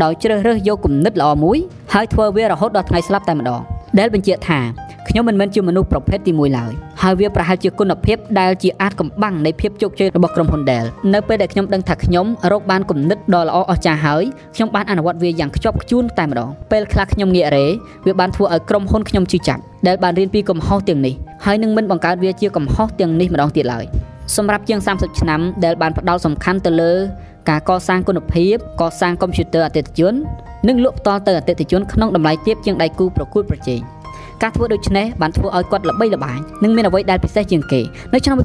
[0.02, 1.58] ដោយជ្រើសរើសយកគំនិតល្អមួយ
[1.94, 3.60] ហើយធ្វើវារហូតដល់ថ្ងៃស្លាប់តែម្ដង
[3.98, 4.60] ដែលបញ្ជាក់ថា
[5.08, 14.22] ខ្ញុំមិនមែនជាមនុស្សប្រភេទទី1ឡើយហើយវាប្រហែលជាគុណភាពដែលជាអាចកំបាំងនៃភាពជោគជ័យរបស់ក្រុមហ៊ុន Dell នៅពេលដែលខ្ញុំដឹងថាខ្ញុំរកបានគំនិតដ៏ល្អអស្ចារ្យហើយ
[14.54, 17.66] ខ្ញុំបានអនុវត្តវាយ៉ាងខ្ជាប់ខ្ជួនតែម្ដងពេលខ្លះខ្ញុំងាករេ
[18.06, 21.14] វាបានធ្វើឲ្យក្រុមហ៊ុនខ្ញុំជឿចាប់ដែលបានរៀនពីកំហុសទាំងនេះ
[21.44, 23.86] ហើយនឹងមិនបង្កើតវាជាកំហុសទាំងនេះម្ដងទៀតឡើយ
[24.36, 26.92] សម្រាប់ជាង30ឆ្នាំដែលបានផ្ដោតសំខាន់ទៅលើ
[27.50, 30.14] ការកសាងគុណភាពកសាងកុំព្យូទ័រអតិថិជន
[30.68, 33.80] និងលក់ផ្ទាល់ទៅអតិថិជនក្នុងតម្លៃទាបជាងដៃគូប្រកួតប្រជែង
[34.42, 37.80] ការធ្វើដូច្នេះបានធ្វើឲ្យគាត់ល្បីល្បាញនិងមានអ្វីដែលពិសេសជាងគេ
[38.12, 38.36] នៅឆ្នាំ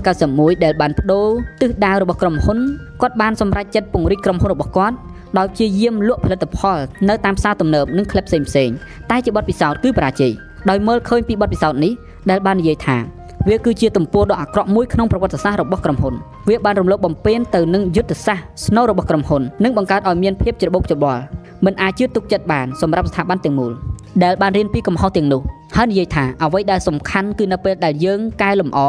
[0.00, 1.28] 1991ដែលបានបដូរ
[1.60, 2.58] ទិសដៅរបស់ក្រុមហ៊ុន
[3.02, 4.96] គាត់បានសម្រេចចិត្តពង្រីកក្រុមហ៊ុនរបស់គាត់
[5.38, 6.78] ដោយព្យាយាមលក់ផលិតផល
[7.08, 8.76] នៅតាមផ្សារទំនើបនិងក្លឹបផ្សេងៗ
[9.10, 10.32] តែជាបទពិសោធន៍គឺបរាជ័យ
[10.70, 11.92] ដោយមើលឃើញពីបទពិសោធន៍នេះ
[12.30, 12.96] ដែលបាននិយាយថា
[13.47, 16.13] វាគឺជាទំព័រដ៏អាក្រក់មួយក្នុងប្រវត្តិសាស្ត្ររបស់ក្រុមហ៊ុន
[16.49, 21.21] វាបានរំលោភបំពានទៅនឹងយុទ្ធសាស្ត្រស្នូលរបស់ក្រុមហ៊ុននិងបង្កើតឲ្យមានភាពច្របូកច្របល់
[21.65, 23.71] មិនអាចជឿទុកចិត្តបានសម្រាប់ស្ថាប័នទាំងមូល
[24.23, 25.41] ដែលបានរៀនពីកំហុសទាំងនោះ
[25.75, 28.79] ហើយនិយាយថាអ្វីដែលសំខាន់គឺនៅពេលដែលយើងកែលម្អ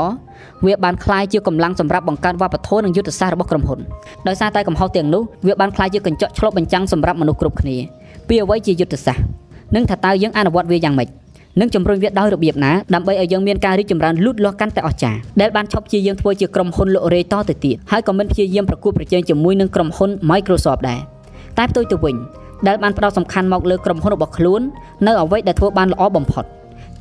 [0.66, 3.80] វាបានคล้ายជាកម្លាំងសម្រាប់បង្កើតវប្បធម៌និងយុទ្ធសាស្ត្ររបស់ក្រុមហ៊ុន
[4.28, 7.76] ដោយសារតែកំហុសទាំងនោះវាបានคล้ายជាកញ្ចក់ឆ្លុះបញ្ចាំងសម្រាប់មនុស្សគ្រប់គ្នា
[8.28, 9.24] ពីអ្វីជាយុទ្ធសាស្ត្រ
[9.74, 11.08] និងថាតើយើងអនុវត្តវាយ៉ាងម៉េច
[11.59, 20.99] និងជំរុញវាដោយរបៀបណាដើម្បីឲ្យយើងមានការរីកចម្រើនលូតលាស់កាន់តែអស្ចារ្យដែលបានឈប់ជាយើងធ្វើជាក្រុមហ៊ុនលក់រេតទៅទៀតហើយក៏មិនព្យាយាមប្រកួតប្រជែងជាមួយនឹងក្រុមហ៊ុន Microsoft ដែរ
[21.57, 22.15] តែផ្ទុយទៅវិញ
[22.67, 24.61] ដែលបានផ្ដោតសំខាន់មកលើក្រុមហ៊ុនរបស់ខ្លួន
[25.07, 26.45] នៅអ្វីដែលធ្វើបានល្អបំផុត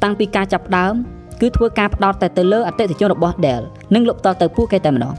[0.02, 0.94] តាំងពីការចាប់ផ្ដើម
[1.40, 3.62] គឺធ្វើការផ្ដោតតែទៅលើអតិថិជនរបស់ Dell
[3.94, 5.14] និងលុបតទៅពួកគេតែម្ដង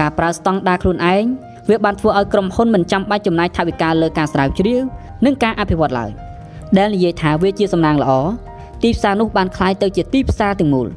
[0.00, 1.24] ការប្រើស្តង់ដារខ្លួនឯង
[1.70, 4.82] វាបានធ្វើឲ្យក្រុមហ៊ុនមិនចាំបាច់ចំណាយថវិកាលើការស្រាវជ្រាវ
[5.24, 6.10] និងការអភិវឌ្ឍឡើយ
[6.78, 8.12] ដែលនិយាយថាវាជាសំណាងល្អ
[8.83, 10.87] ទីផ្សារនោះបានคล้ายទៅជាទីផ្សារទាំងមូល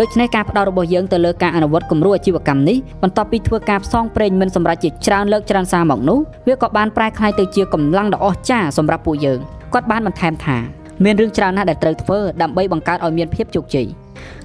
[0.00, 9.38] ដូច្នេះការផ្ដោតរបស់យើងទៅលើការអនុវត្តគំរូអាជីវកម្មនេះបន្ទាប់ពីធ្វើការផ្សងព្រេងមិនសម្រាប់ជាច្រើនលើកច្រើនសារមកនោះវាក៏បានប្រែក្លាយទៅជាកម្លាំងដ៏អស្ចារ្យសម្រាប់ពួកយើង
[9.72, 10.56] គាត់បានបន្ថែមថា
[11.04, 13.86] មានរឿងច្រើនណាស់ដែលត្រូវធ្វើដើម្បីបង្កើតឲ្យមានភាពជោគជ័យ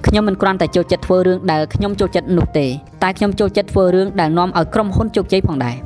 [0.06, 2.66] ខ្ញុំមិនគ្រាន់តែចូលចិត្តធ្វើរឿងដែលខ្ញុំចូលចិត្តនោះទេ
[3.02, 5.76] តែខ្ញុំចូលចិត្តធ្វើរឿងដែលនាំឲ្យក្រុមហ៊ុនជោគជ័យផងដែរ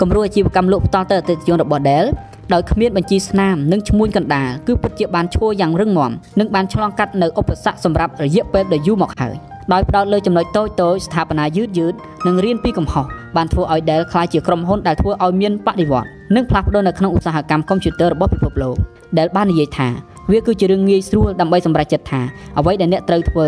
[0.00, 2.06] គំរូអាជីវកម្មលក់ផ្ទាល់ទៅអតិថិជនរបស់ Dell
[2.53, 9.35] ដោយគ្មានបញ្ជីស្នាមនិងឈ្មួញកណ្ដាលគឺពិតជាបានឈួរយ៉ាងរឹងមាំនិងបានឆ្លងកាត់នៅឧបសគ្គសម្រាប់រយៈពេលដ៏យូរមកហើយ
[9.73, 11.93] ដោយផ្ដោតលើចំណុចតូចៗស្ថាបនាយឺតយឺត
[12.27, 18.75] និងរៀនពីកំហុសបានធ្វើឲ្យ Dell ក្លាយជាក្រុមហ៊ុនដែលធ្វើឲ្យមានបដិវត្តនិងផ្លាស់ប្ដូរនៅក្នុងឧស្សាហកម្មកុំព្យូទ័ររបស់ពិភពលោក
[19.17, 19.87] Dell បាននិយាយថា
[20.31, 22.21] វាគឺជារឿងងាយស្រួលដើម្បីសម្រេចចិត្តថា
[22.59, 23.47] អ្វីដែលអ្នកត្រូវធ្វើ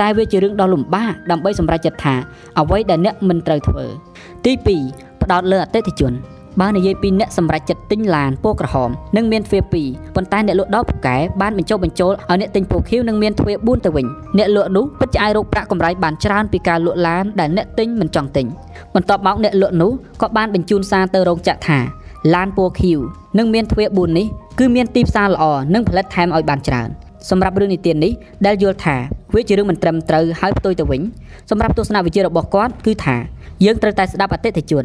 [0.00, 2.14] តែវាជារឿងដ៏លំបាកដើម្បីសម្រេចចិត្តថា
[2.60, 3.84] អ្វីដែលអ្នកមិនត្រូវធ្វើ
[4.44, 4.52] ទី
[4.88, 6.12] 2ផ្ដោតលើអតិថិជន
[6.60, 14.06] បើនិយាយពីអ្នកសម្រេចចិត្តទិញឡានពណ៌ក្រហមនិងមានទ្វារ2ប៉ុន្តែអ្នកលក់ដល់ពូកែបានបញ្ចុះបញ្ចូលឲ្យអ្នកទិញពណ៌ខៀវនិងមានទ្វារ4ទៅវិញ
[14.38, 18.46] អ្នកលក់នោះពិតជាអាចរកប្រាក់កម្រៃបានច្រើនពីការលក់ឡានដែលអ្នកទិញមិនចង់ទិញ
[18.94, 19.90] បន្ទាប់មកអ្នកលក់នោះ
[20.22, 21.78] ក៏បានបញ្ជូនសារទៅរោងចក្រថា
[22.34, 22.98] ឡានពណ៌ខៀវ
[23.38, 24.26] និងមានទ្វារ4នេះ
[24.58, 25.44] គឺមានទីផ្សារល្អ
[25.74, 26.88] និងផលិតថែមឲ្យបានច្រើន
[27.30, 28.12] សម្រាប់រឿងនិទាននេះ
[28.46, 28.96] ដែលយល់ថា
[29.34, 31.02] វាជារឿងមិនត្រឹមត្រូវហើយផ្ទុយទៅវិញ
[31.50, 33.16] សម្រាប់ទស្សនវិជ្ជារបស់គាត់គឺថា
[33.64, 34.84] យើងត្រូវតែស្ដាប់អតិថិជន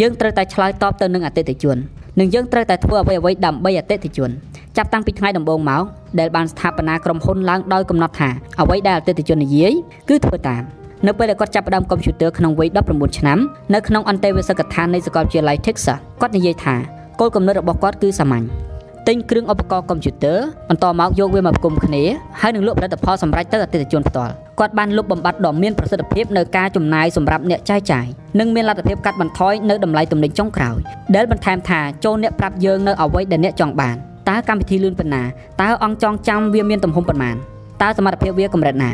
[0.00, 1.76] យើងត្រូវតែឆ្លើយតបទៅនឹងអតិថិជន
[2.20, 4.30] និងយើងត្រូវតែធ្វើអ្វីអ្វីដើម្បីអតិថិជន
[4.76, 5.82] ចាប់តាំងពីថ្ងៃដំបូងមក
[6.20, 8.30] ដែលបានស្ថាបនាក្រុមហ៊ុនឡើងដោយកំណត់ថា
[8.60, 9.72] អ្វីដែលអតិថិជននិយាយ
[10.08, 10.62] គឺធ្វើតាម
[11.06, 13.38] នៅពេលដែលគាត់ចាប់ផ្ដើមកុំព្យូទ័រក្នុងវ័យ19ឆ្នាំ
[13.74, 16.74] នៅក្នុងអន្តេវាសិកដ្ឋាននៃសាកលវិទ្យាល័យ Texas គាត់និយាយថា
[17.20, 18.67] គោលគំនិតរបស់គាត់គឺសាមញ្ញ
[19.08, 20.38] ទិញគ្រឿងឧបករណ៍កុំព្យូទ័រ
[20.68, 22.02] បន្តមកយកវាមកផ្គុំគ្នា
[22.40, 28.06] ហើយនឹងលក់ផលិតផលសម្រាប់ទៅអតិថិជនផ្ទាល់គាត់បានលុបបំបាត់ដ៏មានប្រសិទ្ធភាពនៅការចំណាយសម្រាប់អ្នកចាយចាយ
[28.40, 30.78] និងមានលទ្ធភាពកាត់បន្ថយនៅតម្លៃទំនិញចុងក្រោយ
[31.16, 33.96] ដែលបន្ថែមថាចូលអ្នកប្រាប់យើងនៅអ្វីដែលអ្នកចង់បាន
[34.28, 35.22] តើកម្មវិធីលឿនប៉ុណ្ណា
[35.62, 37.36] តើអង្គចង់ចាំវាមានទំហំប៉ុន្មាន
[37.82, 38.90] តើសមត្ថភាពវាកម្រិតណា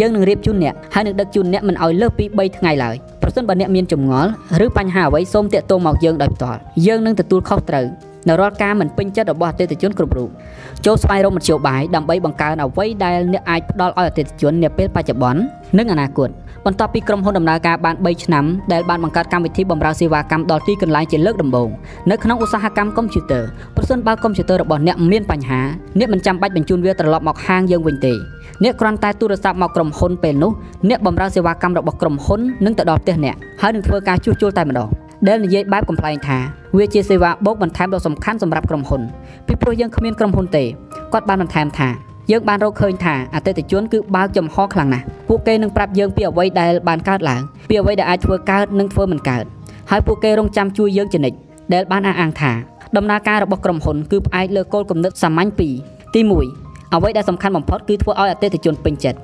[0.00, 4.30] យើងនឹងរៀបជូនអ្នកហើយនឹងដឹកជូនអ្នកមិនឲ្យលើសពី3ថ្ងៃឡើយប្រសិនបើអ្នកមានចម្ងល់
[4.64, 7.86] ឬបញ្ហាអ្វីសូមតាក់ទងមកយើងដោយផ្ទាល់យើងនឹងទទួលខុសត្រូវ
[8.28, 10.30] នៅរាល់ការមិនពេញចិត្តរបស់អតិថិជនគ្រប់រូប
[10.86, 15.40] ចូលស្វែងរកមធ្យោបាយដើម្បីបង្កើនអ្វីដែលអ្នកអាចផ្ដល់ឲ្យអតិថិជននាពេលបច្ចុប្បន្ន
[15.78, 16.30] និងអនាគត
[16.66, 21.68] បន្ទាប់ពីក្រុមហ៊ុនដំណើរការបាន3ឆ្នាំដែលបានបង្កើតកម្មវិធីបម្រើសេវាកម្មដល់ទីកន្លែងជាលើកដំបូង
[22.10, 23.42] នៅក្នុងឧស្សាហកម្មកុំព្យូទ័រ
[23.76, 25.60] ប្រសិនបើកុំព្យូទ័ររបស់អ្នកមានបញ្ហា
[25.98, 28.12] អ្នកមិនចាំបាច់បញ្ជូនវាត្រឡប់មកហាងយើងវិញទេ
[28.64, 30.52] អ្នកគ្រាន់តែទូរស័ព្ទមកក្រុមហ៊ុនពេលនោះ
[30.88, 34.90] អ្នកបម្រើសេវាកម្មរបស់ក្រុមហ៊ុននឹងទៅដល់ផ្ទះអ្នកហើយនឹងធ្វើការជួសជុលតែម្ដង
[35.28, 36.38] ដែលនិយាយបែបកំ pl ែងថា
[36.76, 39.02] វាជាសេវាបូកបន្ថែមដ៏សំខាន់សម្រាប់ក្រុមហ៊ុន
[39.46, 40.64] ពីព្រោះយើងគ្មានក្រុមហ៊ុនទេ
[41.12, 41.88] គាត់បានបន្ថែមថា
[42.30, 49.44] យើងបានរកឃើញថាអតិថិជនគឺបើកចំហខ្លាំងណាស់ពួកគេនឹងប្រាប់យើងពីអ្វីដែលបានកើតឡើងពីអ្វីដែលអាចធ្វើកើតនិងធ្វើមិនកើត
[49.90, 51.38] ហើយពួកគេរងចាំជួយយើងជានិច្ច
[51.74, 52.52] ដែលបានអះអាងថា
[52.96, 55.74] ដំណើរការរបស់ក្រុមហ៊ុនគឺផ្អែកលើគោលគំនិតសាមញ្ញពីរ
[56.14, 59.18] ទី1អ្វីដែលសំខាន់បំផុតគឺធ្វើឲ្យអតិថិជនពេញចិត្ត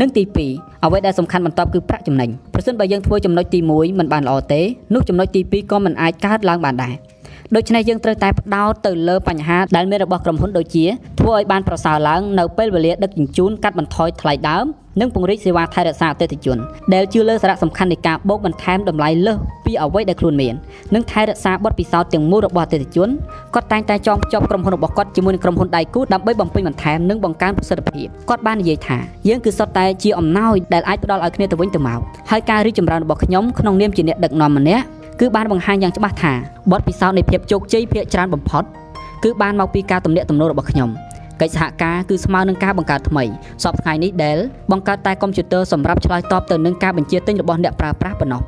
[0.00, 0.22] និងទី
[0.54, 4.60] 2អ្វីដែលសំខាន់បន្ទាប់គឺប្រាក់ចំណេញប្រសិនបើយើងធ្វើចំណុចទី1មិនបានល្អទេ
[4.94, 6.94] នោះចំណុចទី2ក៏មិនអាចកើតឡើងបានដែរ
[7.56, 10.84] ដូច្នេះយើងត្រូវតែផ្ដោតទៅលើបញ្ហាដែលមានរបស់ក្រុមហ៊ុនដូចជា
[11.20, 14.66] ធ្វើឲ្យបានប្រសើរឡើងនៅពេលវេលាដឹកជញ្ជូនកាត់បន្ថយថ្លៃដើម
[15.00, 16.58] និងពង្រីកសេវាថែរក្សាអតិថិជន
[16.94, 20.54] ដែលជឿលើសារៈសំខាន់នៃការបូកបន្ថែមតម្លៃលើសពីអ្វីដែលខ្លួនមាន
[20.94, 23.08] និងថែរក្សាបទពិសោធន៍ទាំងមូលរបស់អតិថិជន
[23.54, 34.84] គាត់តែងតែចងភ្ជាប់ក្រុមហ៊ុនរបស់គាត់ជាមួយនឹងក្រុមហ៊ុនដៃគូដើម្បីបំពេញបន្ថែមនិងបង្កើនប្រសិទ្ធភាពគាត់បាននិយាយថាយើងគឺសុទ្ធតែជាអំណោយដែលអាចផ្ដល់ឲ្យគ្នាទៅវិញទៅមកហើយការរីកចម្រើនរបស់ខ្ញុំក្នុងនាមជាអ្នកដឹកនាំម្នាក់
[35.20, 36.32] គឺបានបង្ហាញយ៉ាងច្បាស់ថា
[36.72, 38.64] បទពិសោធន៍នៃភាពជោគជ័យភាគច្រើនបំផុត
[39.24, 40.90] គឺបានមកពីការទំនាក់ទំនងរបស់ខ្ញុំ
[41.40, 43.24] កិច្ចសហការគឺស្មើនឹងការបង្កើតថ្មី
[43.64, 48.42] សពថ្ងៃនេះ Dell បង្កើតតែកុំព្យូទ័រសម្រាប់ឆ្លើយតបទៅនឹងការបញ្ជាទិញរបស់អ្នកប្រើប្រាស់ប៉ុណ្ណោះ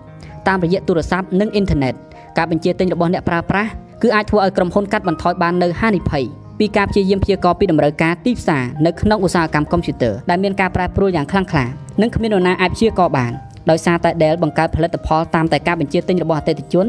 [0.49, 1.95] តាមរយៈទូរស័ព្ទនិងអ៊ីនធឺណិត
[2.39, 3.71] ការបញ្ជាទិញរបស់អ្នកប្រើប្រាស់
[4.03, 6.25] គឺអាចធ្វើឲ្យក្រុមហ៊ុនកាត់បន្ថយបាននៅហានិភ័យ
[6.59, 11.65] ពីការព្យាយាមព្យាករពីតម្រូវការទីផ្សារនៅក្នុងឧស្សាហកម្មកុំព្យូទ័រដែលមានការប្រែប្រួលយ៉ាងខ្លាំងក្លា
[12.01, 13.33] និងគ្មាននរណាអាចព្យាករបាន។
[13.71, 16.87] ដោយសារតែ Dell បង្កើតផលិតផលតាមតែការបញ្ជាទិញរបស់អតិថិជន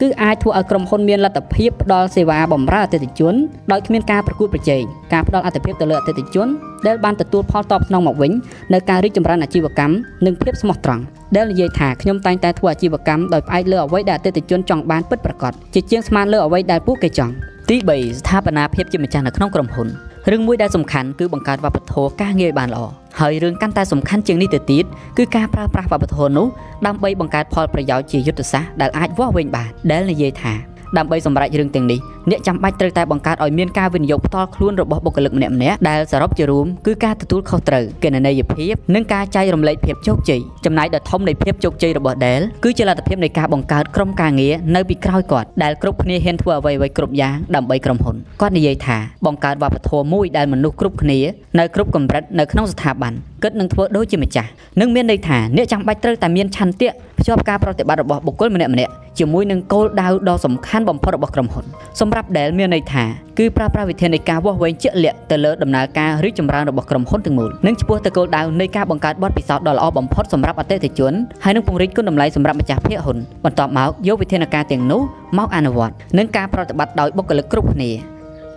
[0.00, 3.34] គឺអាចធ្វើឲ្យក្រុមហ៊ុនមានលទ្ធភាពផ្ដល់សេវាបម្រើអតិថិជន
[3.72, 6.48] ដោយគ្មានការប្រកួតប្រជែងការផ្ដល់អត្ថប្រយោជន៍ទៅលើអតិថិជន
[6.86, 8.32] ដែលបានទទួលផលតបស្នងមកវិញ
[8.72, 9.94] នៅការរីកចម្រើនអាជីវកម្ម
[10.26, 11.02] និងភាពស្មោះត្រង់
[11.36, 17.32] ដែលនិយាយថាខ្ញុំតែងតែធ្វើអាជីវកម្មដោយផ្អែកលើអ្វីដែលអតិថិជនចង់បានពិតប្រាកដជាជាងស្មានលើអ្វីដែលពួកគេចង់
[17.68, 19.88] ទី3ស្ថាបនាភាពជាម្ចាស់នៅក្នុងក្រុមហ៊ុន
[20.30, 24.84] រឿងមួយដែលសំខាន់គឺបង្កើតវប្បធម៌ការងារឲ្យបានល្អ ហើយរឿងកាន់តែសំខាន់ជាងនេះទៅទៀត
[25.18, 26.46] គឺការប្រើប្រាស់វប្បធម៌នោះ
[26.86, 30.52] ដើម្បីបង្កើតផលប្រយោជន៍ជាយុទ្ធសាស្ត្រដែលអាចវាស់វែងបានដែលនិយាយថា
[30.98, 31.98] ដើម្បីសម្រេចរឿងទាំងនេះ
[32.30, 35.56] អ្នកចាំបាច់ត្រូវតែបង្កើតឲ្យមានការវិនិយោគផ្ទាល់ខ្លួនរបស់បុគ្គលិកម្នាក់ៗ
[35.88, 51.18] ដែលសរុបជារួមគឺការទទួលខុសត្រូវគណនេយ្យភាពនិងការចែករំលែកភាពជោគជ័យចំណែកដ៏ធំនៃភាពជោគជ័យរបស់ Dell គឺជាលទ្ធភាពនៃការបង្កើតក្រុមការងារនៅពីក្រោយគាត់ដែលគ្រប់គ្នាហ៊ានធ្វើអ្វីៗគ្រប់យ៉ាងដើម្បីក្រុមហ៊ុនគាត់និយាយថាបង្កើតវប្បធម៌មួយដែលមនុស្សគ្រប់គ្នា
[51.58, 53.12] នៅគ្រប់កម្រិតនៅក្នុងស្ថាប័ន
[53.42, 54.48] គិតនឹងធ្វើដូចជាម្ចាស់
[54.80, 61.64] នឹងមានន័យថាអ្នកចាំបាច់ត្រូវតែមានឆន្ទៈភ្ជាប់ការប្រតិបត្តិរបស់បុគ្គលម្នាក់ម្នាក់ជាមួយនឹងគោលដៅដ៏សំខាន់បំផុតរបស់ក្រុមហ៊ុន
[62.00, 63.04] សម្រាប់ Dell មានន័យថា
[63.38, 71.12] គឺប្រើប្រាស់វិធាននៃការវាស់វែងជាក់លាក់ទៅលើដំណើរការរីកចម្រើនរបស់ក្រុមហ៊ុនទាំងមូលនិងឆ្ពោះទៅគោលដៅនៃការបង្កើតបទពិសោធន៍ដ៏ល្អបំផុតសម្រាប់អតិថិជន
[71.44, 75.00] ហើយនឹងពង្រីកគុណតម្លៃសម្រាប់ម្ចាស់ភាគហ៊ុនបន្ទាប់មកយកវិធានការទាំងនោះ
[75.38, 77.90] មកអនុវត្តនិងការប្រតិបត្តិដោយបុគ្គលិកគ្រប់គ្នា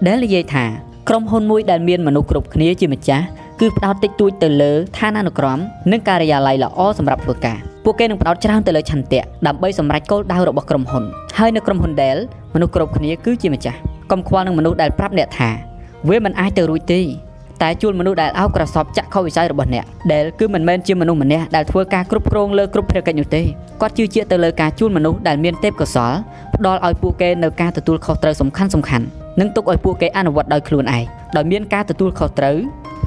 [0.05, 0.65] Dell និយាយថា
[1.09, 3.25] ក្រុមហ៊ុនមួយដែលមានមនុស្សគ្រប់គ្នាជាម្ចាស់
[3.59, 5.59] គឺផ្ដោតតិចតួចទៅលើឋានានុក្រម
[5.91, 11.03] និងការិយាល័យល្អសម្រាប់ធ្វើការ ពួកគេនឹងផ្ដោតច្រើនទៅលើឆន្ទៈដើម្បីសម្រេចគោលដៅរបស់ក្រុមហ៊ុន
[11.37, 12.17] ហើយនៅក្រុមហ៊ុន Dell
[12.55, 13.77] មនុស្សគ្រប់គ្នាគឺជាម្ចាស់
[14.11, 15.49] កុំខ្វល់នឹងមនុស្សដែលប្រាប់អ្នកថា
[16.09, 17.01] វាមិនអាចទៅរួចទេ
[17.61, 23.41] តែជួលមនុស្សដែលអោបក្រសពចាក់ខុសវិស័យរបស់អ្នកដែលគឺមិនមែនជាមនុស្សម្នាក់ដែលធ្វើការគ្រប់គ្រងលើគ្រប់ភារកិច្ចនោះទេ
[23.81, 26.15] គាត់ជឿជាក់ទៅលើការជួលមនុស្សដែលមានទេពកោសល្យ
[26.55, 29.05] ផ្ដល់ឲ្យពួកគេនៅការទទួលខុសត្រូវសំខាន់សំខាន់
[29.39, 31.03] និងទុកឲ្យពួកគេអនុវត្តដោយខ្លួនឯង
[31.35, 32.57] ដោយមានការទទួលខុសត្រូវ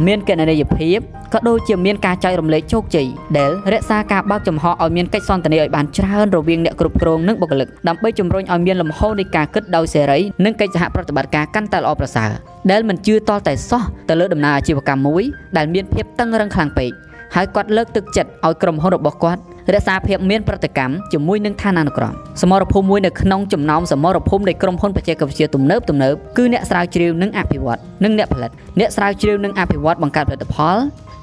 [0.07, 0.99] មានគណនេយ្យភាព
[1.33, 3.07] ក៏ដូចជាមានការចែករំលែកជោគជ័យ
[3.39, 12.31] ដែលរក្សាការបើកចំហឲ្យមានកិច្ចសន្ទនាឲ្យបានច្រើនរវាងអ្នកគ្រប់គ្រងនិងបុគ្គលិកដើម្បីជំរុញឲ្យមានលំហនៃការគិតដោយសេរីនិងកិច្ចសហប្រតិបត្តិការកាន់តែល្អប្រសើរ
[12.71, 15.23] ដែលមិនជឿតតែសោះទៅលើដំណើរអាជីវកម្មមួយ
[15.57, 16.91] ដែលមានភាពតឹងរឹងខ្លាំងពេក
[17.35, 19.41] ហើយគាត់លើកទឹកចិត្តឲ្យក្រុមហ៊ុនរបស់គាត់
[19.75, 30.77] រក្សាភាពមានប្រតិកម្មជាមួយនឹងឋានានុក្រមសមរភូមិមួយនៅក្នុងចំណោមសមរភូមិនៃក្រុមហ៊ុនបច្ចេកវិទ្យាទំនើបទំនើបគឺអ្នកស្រាវជ្រាវនិងអភិវឌ្ឍនិងអ្នកផលិតអ្នកស្រាវជ្រាវនិងអភិវឌ្ឍបង្កើតផលិតផល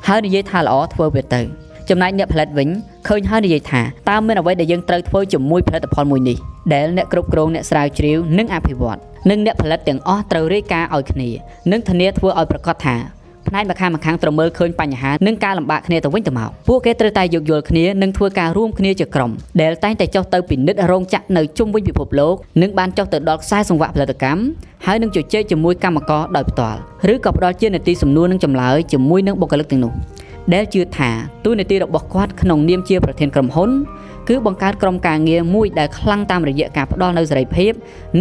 [0.08, 1.42] ហើយនិយាយថាល្អធ្វើវាទៅ
[1.90, 2.70] ចំណែកអ្នកផលិតវិញ
[3.08, 6.38] ឃើញហើយនិយាយថាតើមានអ្វីដែលយើងត្រូវធ្វើជាមួយផលិតផលមួយនេះ
[6.74, 11.30] ដែលអ្នកគ្រប់គ្រងអ្នកស្រាវជ្រាវនិងអភិវឌ្ឍនិងអ្នកផលិតទាំងអស់ត្រូវរាយការណ៍ឲ្យគ្នា
[11.72, 12.96] និងធានាធ្វើឲ្យប្រកាសថា
[13.48, 24.42] ផ្នែកម្ខាងម្ខាងត្រូវមើលឃើញបញ្ហានិងការលំបាកគ្នាទៅវិញទៅមកពួកគេត្រូវតែយោគយល់គ្នានិងធ្វើការរួមគ្នាជាក្រុមដែលតែងតែចុះទៅពិនិត្យរោងចក្រនៅជុំវិញពិភពលោកនិងបានចុះទៅដល់ខ្សែសង្វាក់ផលិតកម្ម
[24.86, 26.80] ហើយនឹងជជែកជាមួយកម្មករដោយផ្ទាល់
[27.14, 29.94] ឬក៏ផ្ដល់ជានីតិសំណួរនិងចម្លើយជាមួយនឹងបុគ្គលិកទាំងនោះ
[30.54, 31.10] ដែលជឿថា
[31.46, 33.70] ទូនាទីរបស់គាត់ក្នុងនាមជាប្រធានក្រុមហ៊ុន
[34.30, 37.72] គឺបង្កើតក្រុមការងារមួយដែលខ្លាំងតាមរយៈការផ្ដល់នូវសេរីភាព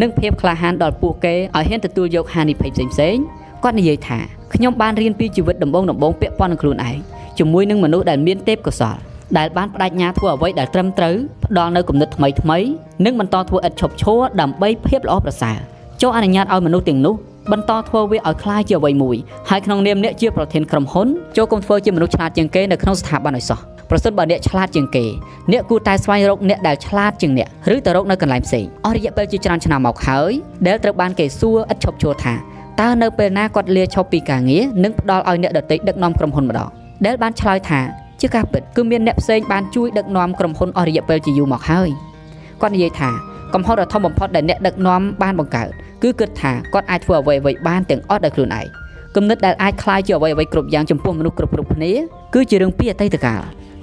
[0.01, 4.20] និងភាពក្លាហានដល់ពួកគេឲ្យហ៊ានទទួលយកហានិភ័យផ្សេងៗ គាត់និយាយថា
[4.54, 6.98] ខ្ញុំបានរៀនពីជីវិតដំបងដំបងពាក់ព័ន្ធនឹងខ្លួនឯង
[7.38, 9.00] ជាមួយនឹងមនុស្សដែលមានទេពកោសល្យ
[9.38, 12.60] ដែលបានបដិញ្ញាធ្វើអ្វីដែលត្រឹមត្រូវផ្ដល់នូវគំនិតថ្មីថ្មី
[13.06, 15.58] និងបន្តធ្វើឥតឈប់ឈរដើម្បីភាពល្អប្រសើរ
[16.02, 17.16] ចូលអនុញ្ញាតឲ្យមនុស្សទាំងនោះ
[17.52, 19.18] បន្តធ្វើវាឲ្យคล้ายជាអ្វីមួយ
[19.50, 21.08] ហើយក្នុងនាមអ្នកជាប្រធានក្រុមហ៊ុន
[21.38, 25.06] ចូលកុំធ្វើជាមនុស្សឆ្លាតជាងគេនៅក្នុងស្ថាប័នឲ្យសោះប្រសិនបើអ្នកឆ្លាតជាងគេ
[25.52, 30.32] អ្នកគួរតែស្វែងរកអ្នកដែលឆ្លាតជាងអ្នកឬទៅរកនៅកន្លែងផ្សេងអស់រយៈពេលជាច្រើនឆ្នាំមកហើយ
[30.68, 32.34] ដែលត្រូវបានគេសួរឥតឈប់ឈរថា
[32.82, 36.70] តើនៅពេលណាគាត់លាឈប់ពីការងារនិងផ្ដល់ឲ្យអ្នកដទៃដឹកនាំក្រុមហ៊ុនម្ដង
[37.06, 37.82] ដែលបានឆ្លើយថា
[38.22, 41.90] ជាការពិតគឺមានអ្នកផ្សេងបានជួយដឹកនាំក្រុមហ៊ុនអស់រយៈពេលជាយូរមកហើយ
[42.62, 43.10] គាត់និយាយថា
[43.54, 45.70] កំហុសដ៏ធំបំផុតដែលអ្នកដឹកនាំបានបង្កើត
[46.04, 48.66] គឺគិតថាគាត់អាចធ្វើអ្វីៗបានទាំងអស់ដោយខ្លួនឯង
[49.16, 51.92] គំនិតដែលអាចคล้ายជាអ្វីៗគ្រប់យ៉ាងចំពោះមនុស្សគ្រប់គ្រប់គ្នា
[52.34, 53.42] គឺជារឿងពីអតីតកាល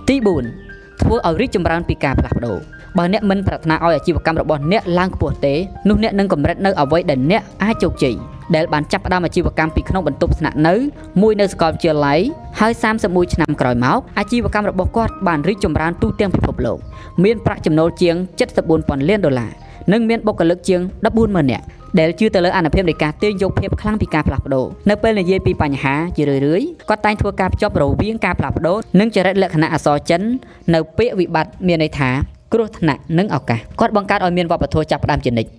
[0.09, 0.17] ទី
[0.61, 2.59] 4ធ្វើឲ្យរីកចម្រើនពីការផ្លាស់ប្ដូរ
[3.00, 5.54] បើអ្នកមិនប្រាថ្នាឲ្យអាជីវកម្មរបស់អ្នកឡើងខ្ពស់ទេ
[5.90, 8.16] នោះអ្នកនឹងកម្រិតនៅអ្វីដែលអ្នកអាចជោគជ័យ
[8.56, 10.76] ដែលបានចាប់ផ្ដើមអាជីវកម្មពីក្នុងបន្ទប់ស្នាក់នៅ
[11.22, 12.20] មួយនៅសាកលវិទ្យាល័យ
[12.60, 12.72] ហើយ
[13.04, 16.78] 31ឆ្នាំក្រោយមកអាជីវកម្មរបស់គាត់បានរីកចម្រើនទូទាំងពិភពលោក
[17.24, 18.16] មានប្រាក់ចំណូលជាង
[18.62, 19.52] 74,000លានដុល្លារ
[19.92, 20.82] និងមានបុគ្គលិកជាង
[21.16, 21.66] 140,000នាក់
[22.00, 30.22] ដែលជឿទៅលើអនុភាពនៃការទាញយកភាពខ្លាំងពីការផ្លាស់ប្ដូរនៅពេលនិយាយពីបញ្ហាជារឿយៗគាត់តែងធ្វើការភ្ជាប់រវាងការផ្លាស់ប្ដូរនិងចរិតលក្ខណៈអសរចិន
[30.74, 35.52] នៅពាក្យវិបត្តិមានន័យថា គ្រោះថ្នាក់និងឱកាសគាត់បង្កើតឲ្យមានវប្បធម៌ចាប់ផ្ដើមជានិច្ច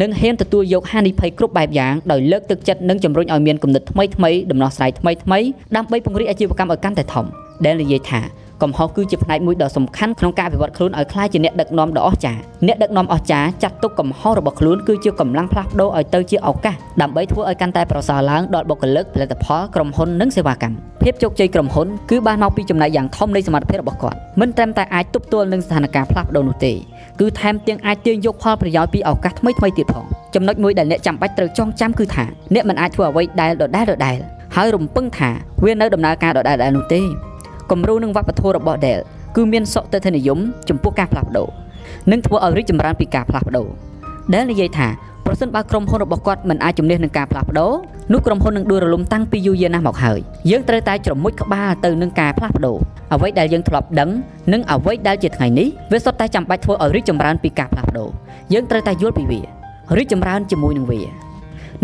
[0.00, 5.38] និងហ៊ានទទួលយកហានិភ័យគ្រប់បែបយ៉ាងដោយលើកទឹកចិត្តនិងជំរុញឲ្យមានគំនិតថ្មីថ្មីដំណោះស្រាយថ្មីថ្មី
[5.76, 7.26] ដើម្បីពង្រីកអាជីវកម្មឲ្យកាន់តែធំ
[7.64, 8.20] ដែលនិយាយថា
[8.62, 26.72] កំហុសគឺជាផ្នែកមួយដ៏សំខាន់ក្នុងការវិវត្តខ្លួនឲ្យក្លាយជាអ្នកដឹកនាំដ៏អស្ចារ្យអ្នកដឹកនាំអស្ចារ្យចាត់ទុកកំហុសរបស់ខ្លួនគឺជាកម្លាំងផ្លាស់ប្ដូរឲ្យទៅជាឱកាសដើម្បីធ្វើឲ្យកាន់តែប្រសើរឡើងដល់បុគ្គលិកផលិតផលក្រុមហ៊ុននិងសេវាកម្មភាពជោគជ័យក្រុមហ៊ុនគឺបានមកពីចំណែកយ៉ាងធំនៃសមត្ថភាពរបស់គាត់មិនត្រឹមតែអាចទប់ទល់នឹងស្ថានភាពផ្លាស់ប្ដូរនោះទេ
[27.20, 34.18] គឺថែមទាំងអាចទាញយកផលប្រយោជន៍ពីឱកាសថ្មីថ្មីទៀតផងចំណុចមួយដែលអ្នកចាំបាច់ត្រូវចងចាំគឺថាអ្នកមិនអាចធ្វើអ្វីដែលដដែលដដែល
[34.56, 35.30] ហើយរំពឹងថា
[35.64, 37.02] វានៅដំណើរការដដែលដដែលនោះទេ
[37.70, 39.00] គំរូនិងវប្បធម៌របស់ Dell
[39.36, 41.48] គឺមានសុខទិនិយមចំពោះការផ្លាស់ប្ដូរ
[42.10, 43.66] និងធ្វើឲ្យរីកចម្រើនពីការផ្លាស់ប្ដូរ
[44.32, 44.88] Dell និយាយថា
[45.26, 47.72] ប្រសិនបើក្រុមហ៊ុនរបស់គាត់មិនអាចជំនះនឹងការផ្លាស់ប្ដូរ
[48.12, 50.18] នោះក្រុមហ៊ុននឹងដួលរលំតាំងពីយូរយារណាស់មកហើយ
[50.50, 52.76] យើងត្រូវតែជ្រមុជក្បាលទៅនឹងការផ្លាស់ប្ដូរ
[53.14, 54.10] អ្វីដែលយើងធ្លាប់ដឹង
[54.52, 58.08] និងអ្វីដែលជាថ្ងៃនេះវាសុទ្ធតែចាំបាច់ធ្វើឲ្យរីកចម្រើនពីការផ្លាស់ប្ដូរ
[58.52, 59.40] យើងត្រូវតែយល់ពីវា
[59.98, 61.00] រីកចម្រើនជាមួយនឹងវា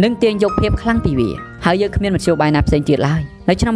[0.03, 1.31] និងទាញយកភាពខ្លាំងពីវា
[1.65, 3.73] ហើយយើងគ្មានមធ្យោបាយណាផ្សេងទៀតឡើយ នៅឆ្នាំ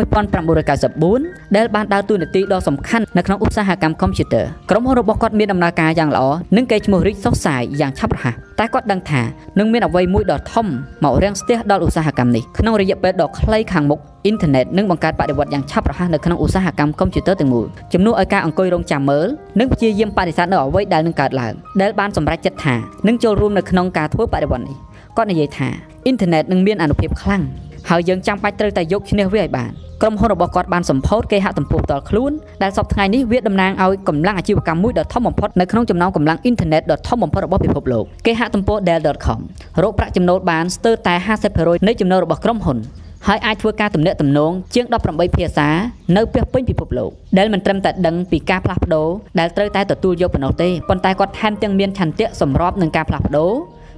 [0.76, 6.24] 1994ដែលបានដើរតួនាទីដ៏សំខាន់នៅក្នុងឧស្សាហកម្មកុំព្យូទ័រក្រុមហ៊ុនរបស់គាត់មានដំណើរការយ៉ាងល្អ
[6.56, 9.22] និងកេរ្តិ៍ឈ្មោះរីកសុសសាយយ៉ាងឆាប់រហ័សតែគាត់ដឹងថា
[9.58, 10.66] នឹងមានអ្វីមួយដ៏ធំ
[11.04, 19.26] មករាំងស្ទះដល់ឧស្សាហកម្មនេះក្នុងរយៈពេលដ៏ខ្លីខាងមុខអ៊ីនធឺណិតនឹងបង្កើតបដិវត្តយ៉ាងឆាប់រហ័សនៅក្នុងឧស្សាហកម្មកុំព្យូទ័រទាំងមូលជំនួសឲ្យការអង្គុយរងចាំមើល
[19.58, 22.74] និងព្យាយាមបដិសេធនៅអ្វីដែលនឹងកើតឡើងដែលបានសម្រេចចិត្តថា
[23.06, 24.76] នឹងចូលរួមនៅក្នុងការធ្វើបដិវត្តនេះ
[25.16, 25.68] គាត់និយាយថា
[26.04, 27.42] អ៊ីនធឺណិតនឹងមានអនុភាពខ្លាំង
[27.90, 39.40] ហើយយើងចាំបាច់ត្រូវតែយកឈ្នះវាឲ្យបានក្រុមហ៊ុនរបស់គាត់បានសម្ពោធគេហទំព័រផ្ទាល់ខ្លួនដែលសពថ្ងៃនេះវាតំណាងឲ្យកម្លាំងអាជីវកម្មមួយដ៏ធំបំផុតនៅក្នុងចំណោមកម្លាំងអ៊ីនធឺណិតដ៏ធំបំផុតរបស់ពិភពលោកគេហទំព័រ Dell.com
[39.82, 41.14] រកប្រាក់ចំណូលបានស្ទើរតែ
[41.50, 42.78] 50%នៃចំណូលរបស់ក្រុមហ៊ុន
[43.26, 45.68] ហើយអាចធ្វើការទំនាក់ទំនងជាង18ភាសា
[46.16, 53.52] នៅពាសពេញពិភពលោកដែលមិនត្រឹមតែដឹងពីការផ្លាស់ប្ដូរដែលត្រូវតែទទួលយកប៉ុណ្ណោះទេប៉ុន្តែគាត់ថែមទាំងមានឆន្ទៈសម្របនឹងការផ្លាស់ប្ដូរ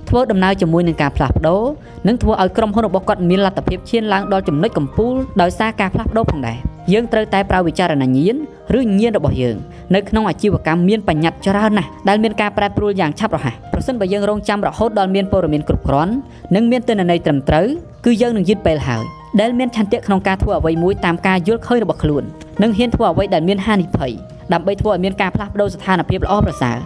[0.09, 1.63] ធ្វើដំណើរជាមួយនឹងការផ្លាស់ប្ដូរ
[2.09, 6.59] និងធ្វើឲ្យក្រុមហ៊ុនរបស់គាត់មានលទ្ធភាពឈានឡើងដល់ចំណុចកំពូលដោយសារការផ្លាស់ប្ដូរផងដែរ
[6.93, 8.37] យើងត្រូវតែប្រើវិចារណញ្ញាណ
[8.79, 9.57] ឬញាណរបស់យើង
[9.95, 16.13] នៅក្នុងអាជីវកម្មមានបញ្ញត្តិច្រើនណាស់ដែលមានការប្រែប្រួលយ៉ាងឆាប់រហ័សប្រសិនបើយើងរងចាំរហូតដល់មានព័ត៌មានគ្រប់គ្រាន់
[16.55, 17.67] និងមានទិន្នន័យត្រឹមត្រូវ
[18.05, 19.03] គឺយើងនឹងយឺតពេលហើយ
[19.41, 22.23] ដែលមានឆន្ទៈក្នុងការធ្វើអ្វីមួយតាមការយល់ឃើញរបស់ខ្លួន
[22.63, 24.13] និងហ៊ានធ្វើអ្វីដែលមានហានិភ័យ
[24.53, 26.77] ដើម្បីធ្វើឲ្យមានការផ្លាស់ប្ដូរស្ថានភាពល្អប្រសើរ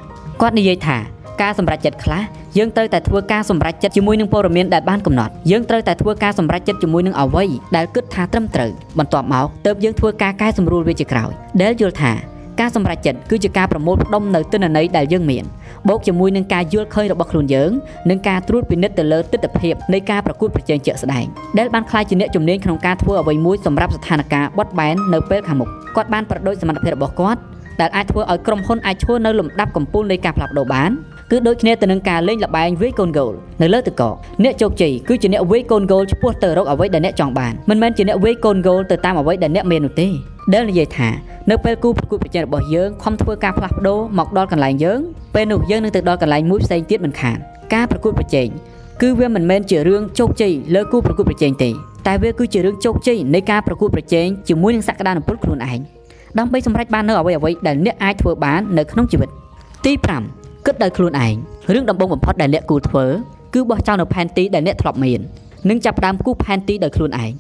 [0.40, 0.96] គាត់និយាយថា
[1.42, 2.22] ការសម្រេចចិត្តខ្លះ
[2.58, 7.44] យើងត្រូវតែធ្វើការសម្រេចចិត្តជាមួយនឹងព័ត៌មានដែលបានកំណត់យើងត្រូវតែធ្វើការសម្រេចចិត្តជាមួយនឹងអ្វី
[7.76, 11.30] ដែលគិតថាត្រឹមត្រូវបន្ទាប់មកទើបយើងធ្វើការកែសម្រួលវាជាក្រោយ
[11.62, 12.12] ដែលយល់ថា
[12.60, 15.44] ការសម្រេចចិត្តគឺជាការប្រមូលផ្ដុំនៅទិន្នន័យដែលយើងមាន
[15.88, 17.70] បូកជាមួយនឹងការយល់ឃើញរបស់ខ្លួនយើង
[18.10, 21.26] និងការត្រួតពិនិត្យទៅលើទស្សនវិជ្ជានៃការប្រកួតប្រជែងជាក់ស្ដែង
[21.58, 27.40] ដែលបានក្លាយជាអ្នកជំនាញក្នុងការធ្វើអ្វីមួយសម្រាប់ស្ថានភាពបត់បែននៅពេលខាងមុខគាត់បានប្រដូចសមត្ថភាពរបស់គាត់
[27.80, 30.90] ដែលអាចធ្វើឲ្យក្រុមហ៊ុនអាចឈរនៅលំដាប់កំពូលនៃការផ្លាស់ប្ដូរបាន
[31.30, 33.32] គឺដូចគ្នាទៅនឹងការលេងល្បែងវាយកូនហ្គោល
[33.62, 40.08] នៅលើទឹកកកអ្នកជោគជ័យគឺជាអ្នកវាយកូនហ្គោលឆ្ពោះទៅរកអ្វីដែលអ្នកចង់បានមិនមែនជាអ្នកវាយកូនហ្គោលទៅតាមអ្វីដែលអ្នកមាននោះទេ
[40.52, 41.08] ដែលនិយាយថា
[41.50, 45.00] នៅពេលគូប្រកួតប្រជែងរបស់យើងខំធ្វើការផ្លាស់ប្ដូរមកដល់កន្លែងយើង
[45.34, 47.38] ពេលនោះយើងនឹងទៅដល់កន្លែងមួយផ្សេងទៀតមិនខាន
[47.74, 48.48] ការប្រកួតប្រជែង
[49.02, 51.70] គឺវាមិនមែនជារឿងជោគជ័យលើគូប្រកួតប្រជែងទេ
[52.06, 55.80] តែវាគឺជារឿងជោគជ័យនៃការប្រកួតប្រជែងជាមួយនឹងសក្តានុពលខ្លួនឯង
[56.38, 59.28] ដើម្បីសម្រេចបាននូវអ្វីអ្វីដែលអ្នកអាចធ្វើបាននៅក្នុងជីវិត
[59.84, 61.34] ទី5 គិតដោយខ្លួនឯង
[61.74, 63.04] រឿងដំបូងបំផុតដែលអ្នកគួរធ្វើ
[63.54, 65.20] គឺបោះចោលនៅផែនទីដែលអ្នកធ្លាប់មាន
[65.68, 67.32] និងចាប់ផ្ដើមគូសផែនទីដោយខ្លួនឯង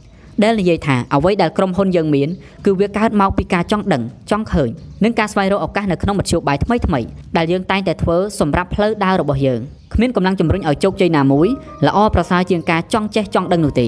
[0.42, 2.28] ដែលនិយាយថាអ្វីដែលក្រុមហ៊ុនយើងមាន
[2.64, 4.70] គឺវាកើតមកពីការចង់ដឹងចង់ឃើញ
[5.04, 7.00] និងការស្វែងរកឱកាសនៅក្នុងមធ្យោបាយថ្មីថ្មី
[7.36, 9.60] ដែលយើងតែងតែធ្វើសម្រាប់ផ្លូវដើររបស់យើង
[9.94, 11.48] គ្មានកម្លាំងជំរុញឲ្យជោគជ័យណាមួយ
[11.86, 13.86] ល្អប្រសើរជាងការចង់ចេះចង់ដឹងនោះទេ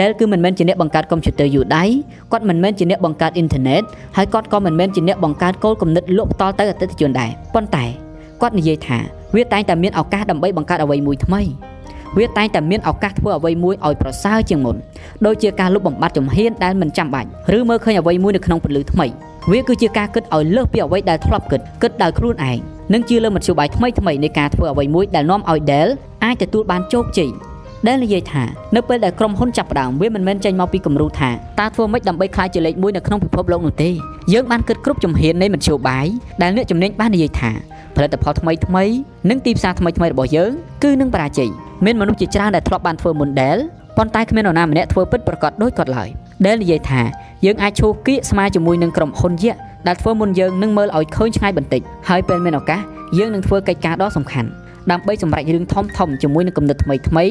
[0.00, 1.84] ដែលគឺមិនមែនជាអ្នកបង្កើតកុំព្យូទ័រយូដៃ
[2.32, 3.82] គាត់មិនមែនជាអ្នកបង្កើតអ៊ីនធឺណិត
[4.16, 8.05] ហើយគាត់ក៏មិនមែនជាអ្នកបង្កើតគោលគំនិតលក់ផ្ទាល់ទៅអតិថិជនដែរប៉ុន្តែ
[8.40, 8.98] គាត់និយាយថា
[9.34, 11.42] វាតែងតែមានឱកាសដើម្បីបង្កើតអ្វីមួយថ្មី
[12.18, 14.76] វាតែងតែមានឱកាសធ្វើអ្វីមួយឲ្យប្រសើរជាងមុន
[15.26, 19.06] ដូចជាការលុបបំបាត់ជំហានដែលមិនចាំបាច់ឬមើលឃើញអ្វីមួយនៅក្នុងពលិថ្មី
[19.50, 22.58] វាគឺជាការគិតឲ្យលើសពីអ្វីដែលធ្លាប់គិតគិតដោយខ្លួនឯង
[22.92, 25.88] និងជាលើមធ្យោបាយថ្មីថ្មីនៃការធ្វើអ្វីមួយដែលនាំឲ្យ Dell
[26.24, 27.30] អាចទទួលបានជោគជ័យ
[27.86, 28.44] ដែលនិយាយថា
[28.76, 33.90] នៅពេលដែលក្រុមហ៊ុនចាប់ផ្ដើមវាមិនមែនចេញមកពីគំរូថាតើធ្វើម៉េចដើម្បីក្លាយជាលេខ1នៅក្នុងពិភពលោកនោះទេ
[34.32, 36.06] យើងបានគិតគ្រប់ជំហាននៃមធ្យោបាយ
[36.42, 37.50] ដែលអ្នកជំនាញបាននិយាយថា
[37.96, 38.84] ផលិតផលថ្មីថ្មី
[39.30, 40.52] និងទីផ្សារថ្មីថ្មីរបស់យើង
[40.84, 41.50] គឺនឹងបរាជ័យ
[41.84, 43.58] មានមនុស្សជាច្រើនដែលធ្លាប់បានធ្វើ model
[43.96, 46.08] ប៉ុន្តែគ្មាននរណាម្នាក់ធ្វើពិតប្រកបដូចគាត់ឡើយ
[46.46, 47.00] ដែលនិយាយថា
[47.44, 52.80] យើងអាចឈូគៀកស្មើជាមួយនឹងក្រុមហ៊ុនយក្សដែលធ្វើមុនយើងនឹងមើលឲ្យឃើញឆ្ងាយបន្តិចហើយពេលមានឱកាស
[53.18, 54.48] យើងនឹងធ្វើកិច្ចការដ៏សំខាន់
[54.90, 57.24] ដើម្បីសម្រេចរឿងធំធំជាមួយនឹងគំនិតថ្មីថ្មី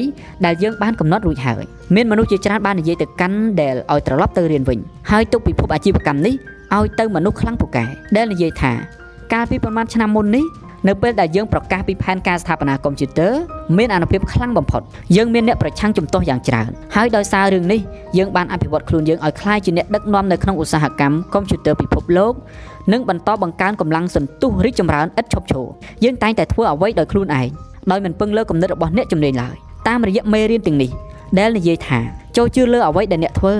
[0.46, 1.62] ដែលយើងបានកំណត់រួចហើយ
[1.94, 4.78] មានមនុស្សជាច្រើនបាននិយាយទៅកាន់ដែលឲ្យត្រឡប់ទៅរៀនវិញ
[5.10, 6.34] ហើយទុកពិភពអាជីវកម្មនេះ
[6.76, 7.84] ឲ្យទៅមនុស្សខ្លាំងពូកែ
[8.16, 8.72] ដែលនិយាយថា
[9.32, 10.46] កាលពីប្រហែលឆ្នាំមុននេះ
[10.88, 13.32] នៅពេលដែលយើងប្រកាសពីផែនការស្ថាបនាកុំព្យូទ័រ
[13.78, 14.82] មានអានុភាពខ្លាំងបំផុត
[15.16, 17.80] យើងមានអ្នកប្រឆាំងជំទាស់យ៉ាងច្រើនហើយដោយសាររឿងនេះ
[18.18, 22.32] យើងបានអភិវឌ្ឍខ្លួនយើងឲ្យក្លាយជាអ្នកដឹកនាំនៅក្នុងឧស្សាហកម្មកុំព្យូទ័រពិភពលោក
[22.92, 25.66] និងបន្តបង្កើនកម្លាំងសន្ទុះរីកចម្រើនឥតឈប់ឈរ
[26.04, 27.48] យើងតែងតែធ្វើអ្វីដោយខ្លួនឯង
[27.90, 29.56] ដោយមិនពឹងលើគំនិតរបស់អ្នកជំនាញឡើយ
[29.88, 30.90] តាមរយៈមេរៀនទាំងនេះ
[31.38, 32.00] ដែលនិយាយថា
[32.36, 33.54] ចូលជឿលើអ្វីដែលអ្នកធ្វើ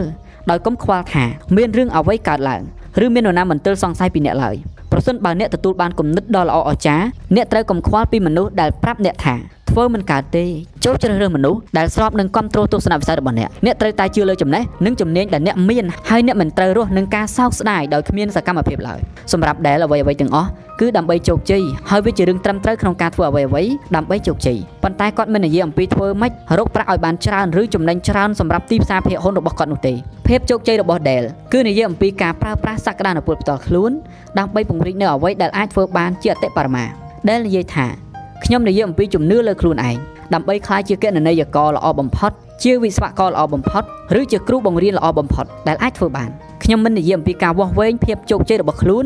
[0.50, 1.24] ដោយកុំខ្វល់ថា
[1.56, 2.62] មានរឿងអ្វីកើតឡើង
[3.04, 4.54] ឬមាននរណាមិនទិលសង្ស័យពីអ្នកឡើយ
[4.92, 7.06] ប្រសិនបើអ្នកទទួលបានគំនិតដ៏ល្អអស្ចារ្យ
[7.36, 9.34] អ្នកត្រូវកុំខ្វល់ពីមនុស្សដែលប្រាប់អ្នកថា
[9.76, 10.44] ធ្វើមិនកើតទេ
[10.84, 19.00] ចូលជ្រើសរើសមនុស្សដែលស្របនឹងគ្រប់គ្រងទស្សនវិស័យរបស់អ្នកអ្នកត្រូវតែជឿលើចំណេះនិងជំនាញដែលអ្នកមានហើយអ្នកមិនត្រូវរស់នឹងការសោកស្ដាយដោយគ្មានសកម្មភាពឡើយ
[19.32, 20.48] សម្រាប់ដែលអ្វីអ្វីទាំងអស់
[20.80, 23.62] គឺដើម្បីជោគជ័យហើយវាជារឿងត្រឹមត្រូវក្នុងការធ្វើអ្វីអ្វី
[23.96, 29.92] ដើម្បីជោគជ័យប៉ុន្តែគាត់មិននិយាយអំពីធ្វើម៉េចរកប្រាក់ឲ្យបានច្រើនឬចំណេញច្រើនសម្រាប់ទីផ្សារភាគហ៊ុនរបស់គាត់នោះទេ
[30.28, 33.92] ភាពជោគជ័យរបស់ Dell គឺនិយាយអំពីការប្រើប្រាស់សក្តានុពលផ្ទាល់ខ្លួន
[34.38, 36.84] ដើម្បីពង្រីកនៅអ្វីដែលអាចធ្វើបានជាអតិបរមា
[37.26, 38.05] Dell និយាយថា
[38.44, 39.96] ខ្ញុំនិយាយអំពីជំនឿលើខ្លួនឯង
[40.34, 43.84] ដើម្បីក្លាយជាគណនេយ្យករល្អបំផុតជាវិស្វករល្អបំផុត
[44.20, 46.30] ឬជាគ្រូបង្រៀនល្អបំផុតដែលអាចធ្វើបាន
[46.62, 49.04] ខ្ញុំមិននិយាយអំពីការវាស់វែងភាពជោគជ័យរបស់ខ្លួន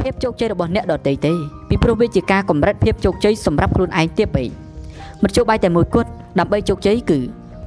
[0.00, 1.32] ភាពជោគជ័យរបស់អ្នកដទៃទេ
[1.68, 4.48] ពីព្រោះវាជាការកម្រិតភាពជោគជ័យសម្រាប់ខ្លួនឯងទៀតពេក
[5.22, 7.18] មធ្យោបាយតែមួយគត់ដើម្បីជោគជ័យគឺ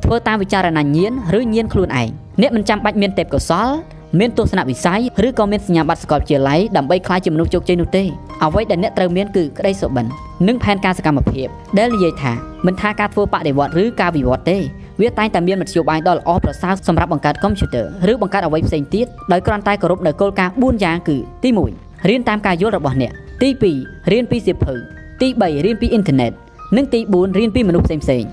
[0.04, 2.10] ធ្វើតាមវិចារណញ្ញាណឬញាណខ្លួនឯង
[2.42, 3.76] អ្នកមិនចាំបាច់មានទេពកោសល្យ
[4.20, 8.04] មានទស្សនវិស័យឬក៏មានសញ្ញាបត្រសាកលវិទ្យាល័យដើម្បីក្លាយជាមនុស្សជោគជ័យនោះទេ
[8.44, 10.06] អ្វីដែលអ្នកត្រូវមានគឺក្តីសុបិន
[10.48, 11.48] និងផែនការសកម្មភាព
[11.78, 12.34] ដែលនិយាយថា
[12.66, 14.58] មិនថាការធ្វើបដិវត្តឬការវិវត្តទេ
[15.02, 21.50] វាតែងតែមានមធ្យោបាយដ៏ល្អប្រសើរសម្រាប់បង្កើតកុំព្យូទ័រឬបង្កើតអ្វីផ្សេងទៀតដោយគ្រាន់តែគោរពនៅគោលការណ៍4យ៉ាងគឺទី
[21.80, 23.50] 1រៀនតាមការយល់របស់អ្នកទី
[23.80, 24.76] 2រៀនពីសៀវភៅ
[25.22, 26.32] ទី3រៀនពីអ៊ីនធឺណិត
[26.78, 28.30] និងទី4រៀនពីមនុស្សផ្សេងៗ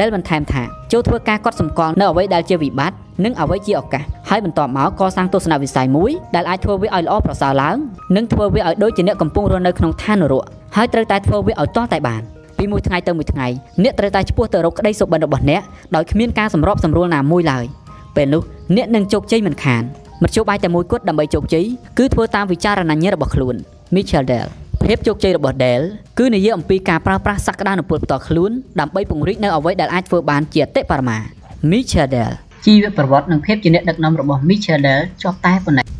[0.00, 0.62] ដែលបន្ថែមថា
[0.92, 7.76] ចូលធ្វើការកត់សម្គាល់នៅអ្វីដែលជាវិបត្តិ និងអ្វីជាឱកាសហើយបន្ទាប់មកកសាងទស្សនវិស័យមួយដែលអាចធ្វើវាឲ្យល្អប្រសើរឡើង
[8.16, 10.44] និងធ្វើវាឲ្យដូចជាអ្នកកំពុងរស់នៅក្នុងឋាននរក
[10.76, 12.22] ហើយត្រូវតែធ្វើវាឲ្យតតែបាន
[12.58, 13.46] ពីមួយថ្ងៃទៅមួយថ្ងៃ
[13.82, 15.62] អ្នកត្រូវតែឆ្ពោះទៅរកក្តីសុបិនរបស់អ្នក
[15.96, 17.64] ដោយគ្មានការសម្របសម្រួលណាមួយឡើយ
[18.16, 18.42] ពេលនោះ
[18.76, 19.82] អ្នកនឹងជោគជ័យមិនខាន
[20.22, 21.66] មធ្យោបាយតែមួយគត់ដើម្បីជោគជ័យ
[21.98, 23.54] គឺធ្វើតាមវិចារណញ្ញាណរបស់ខ្លួន
[23.94, 24.48] Michel Dell
[24.84, 25.82] ភាពជោគជ័យរបស់ Dell
[26.18, 31.18] គឺនិយាយអំពីការប្រើប្រាស់សក្តានុពលផ្ទាល់ខ្លួនដើម្បីពង្រីកនៅអ្វីដែលអាចធ្វើបានជាអតិបរមា
[31.70, 32.32] Michel Dell
[32.66, 35.99] ជីវប្រវត្តិនិងភាពជាអ្នកដឹកនាំរបស់ Michel Dell ជាប់តែប៉ុណ្ណេះ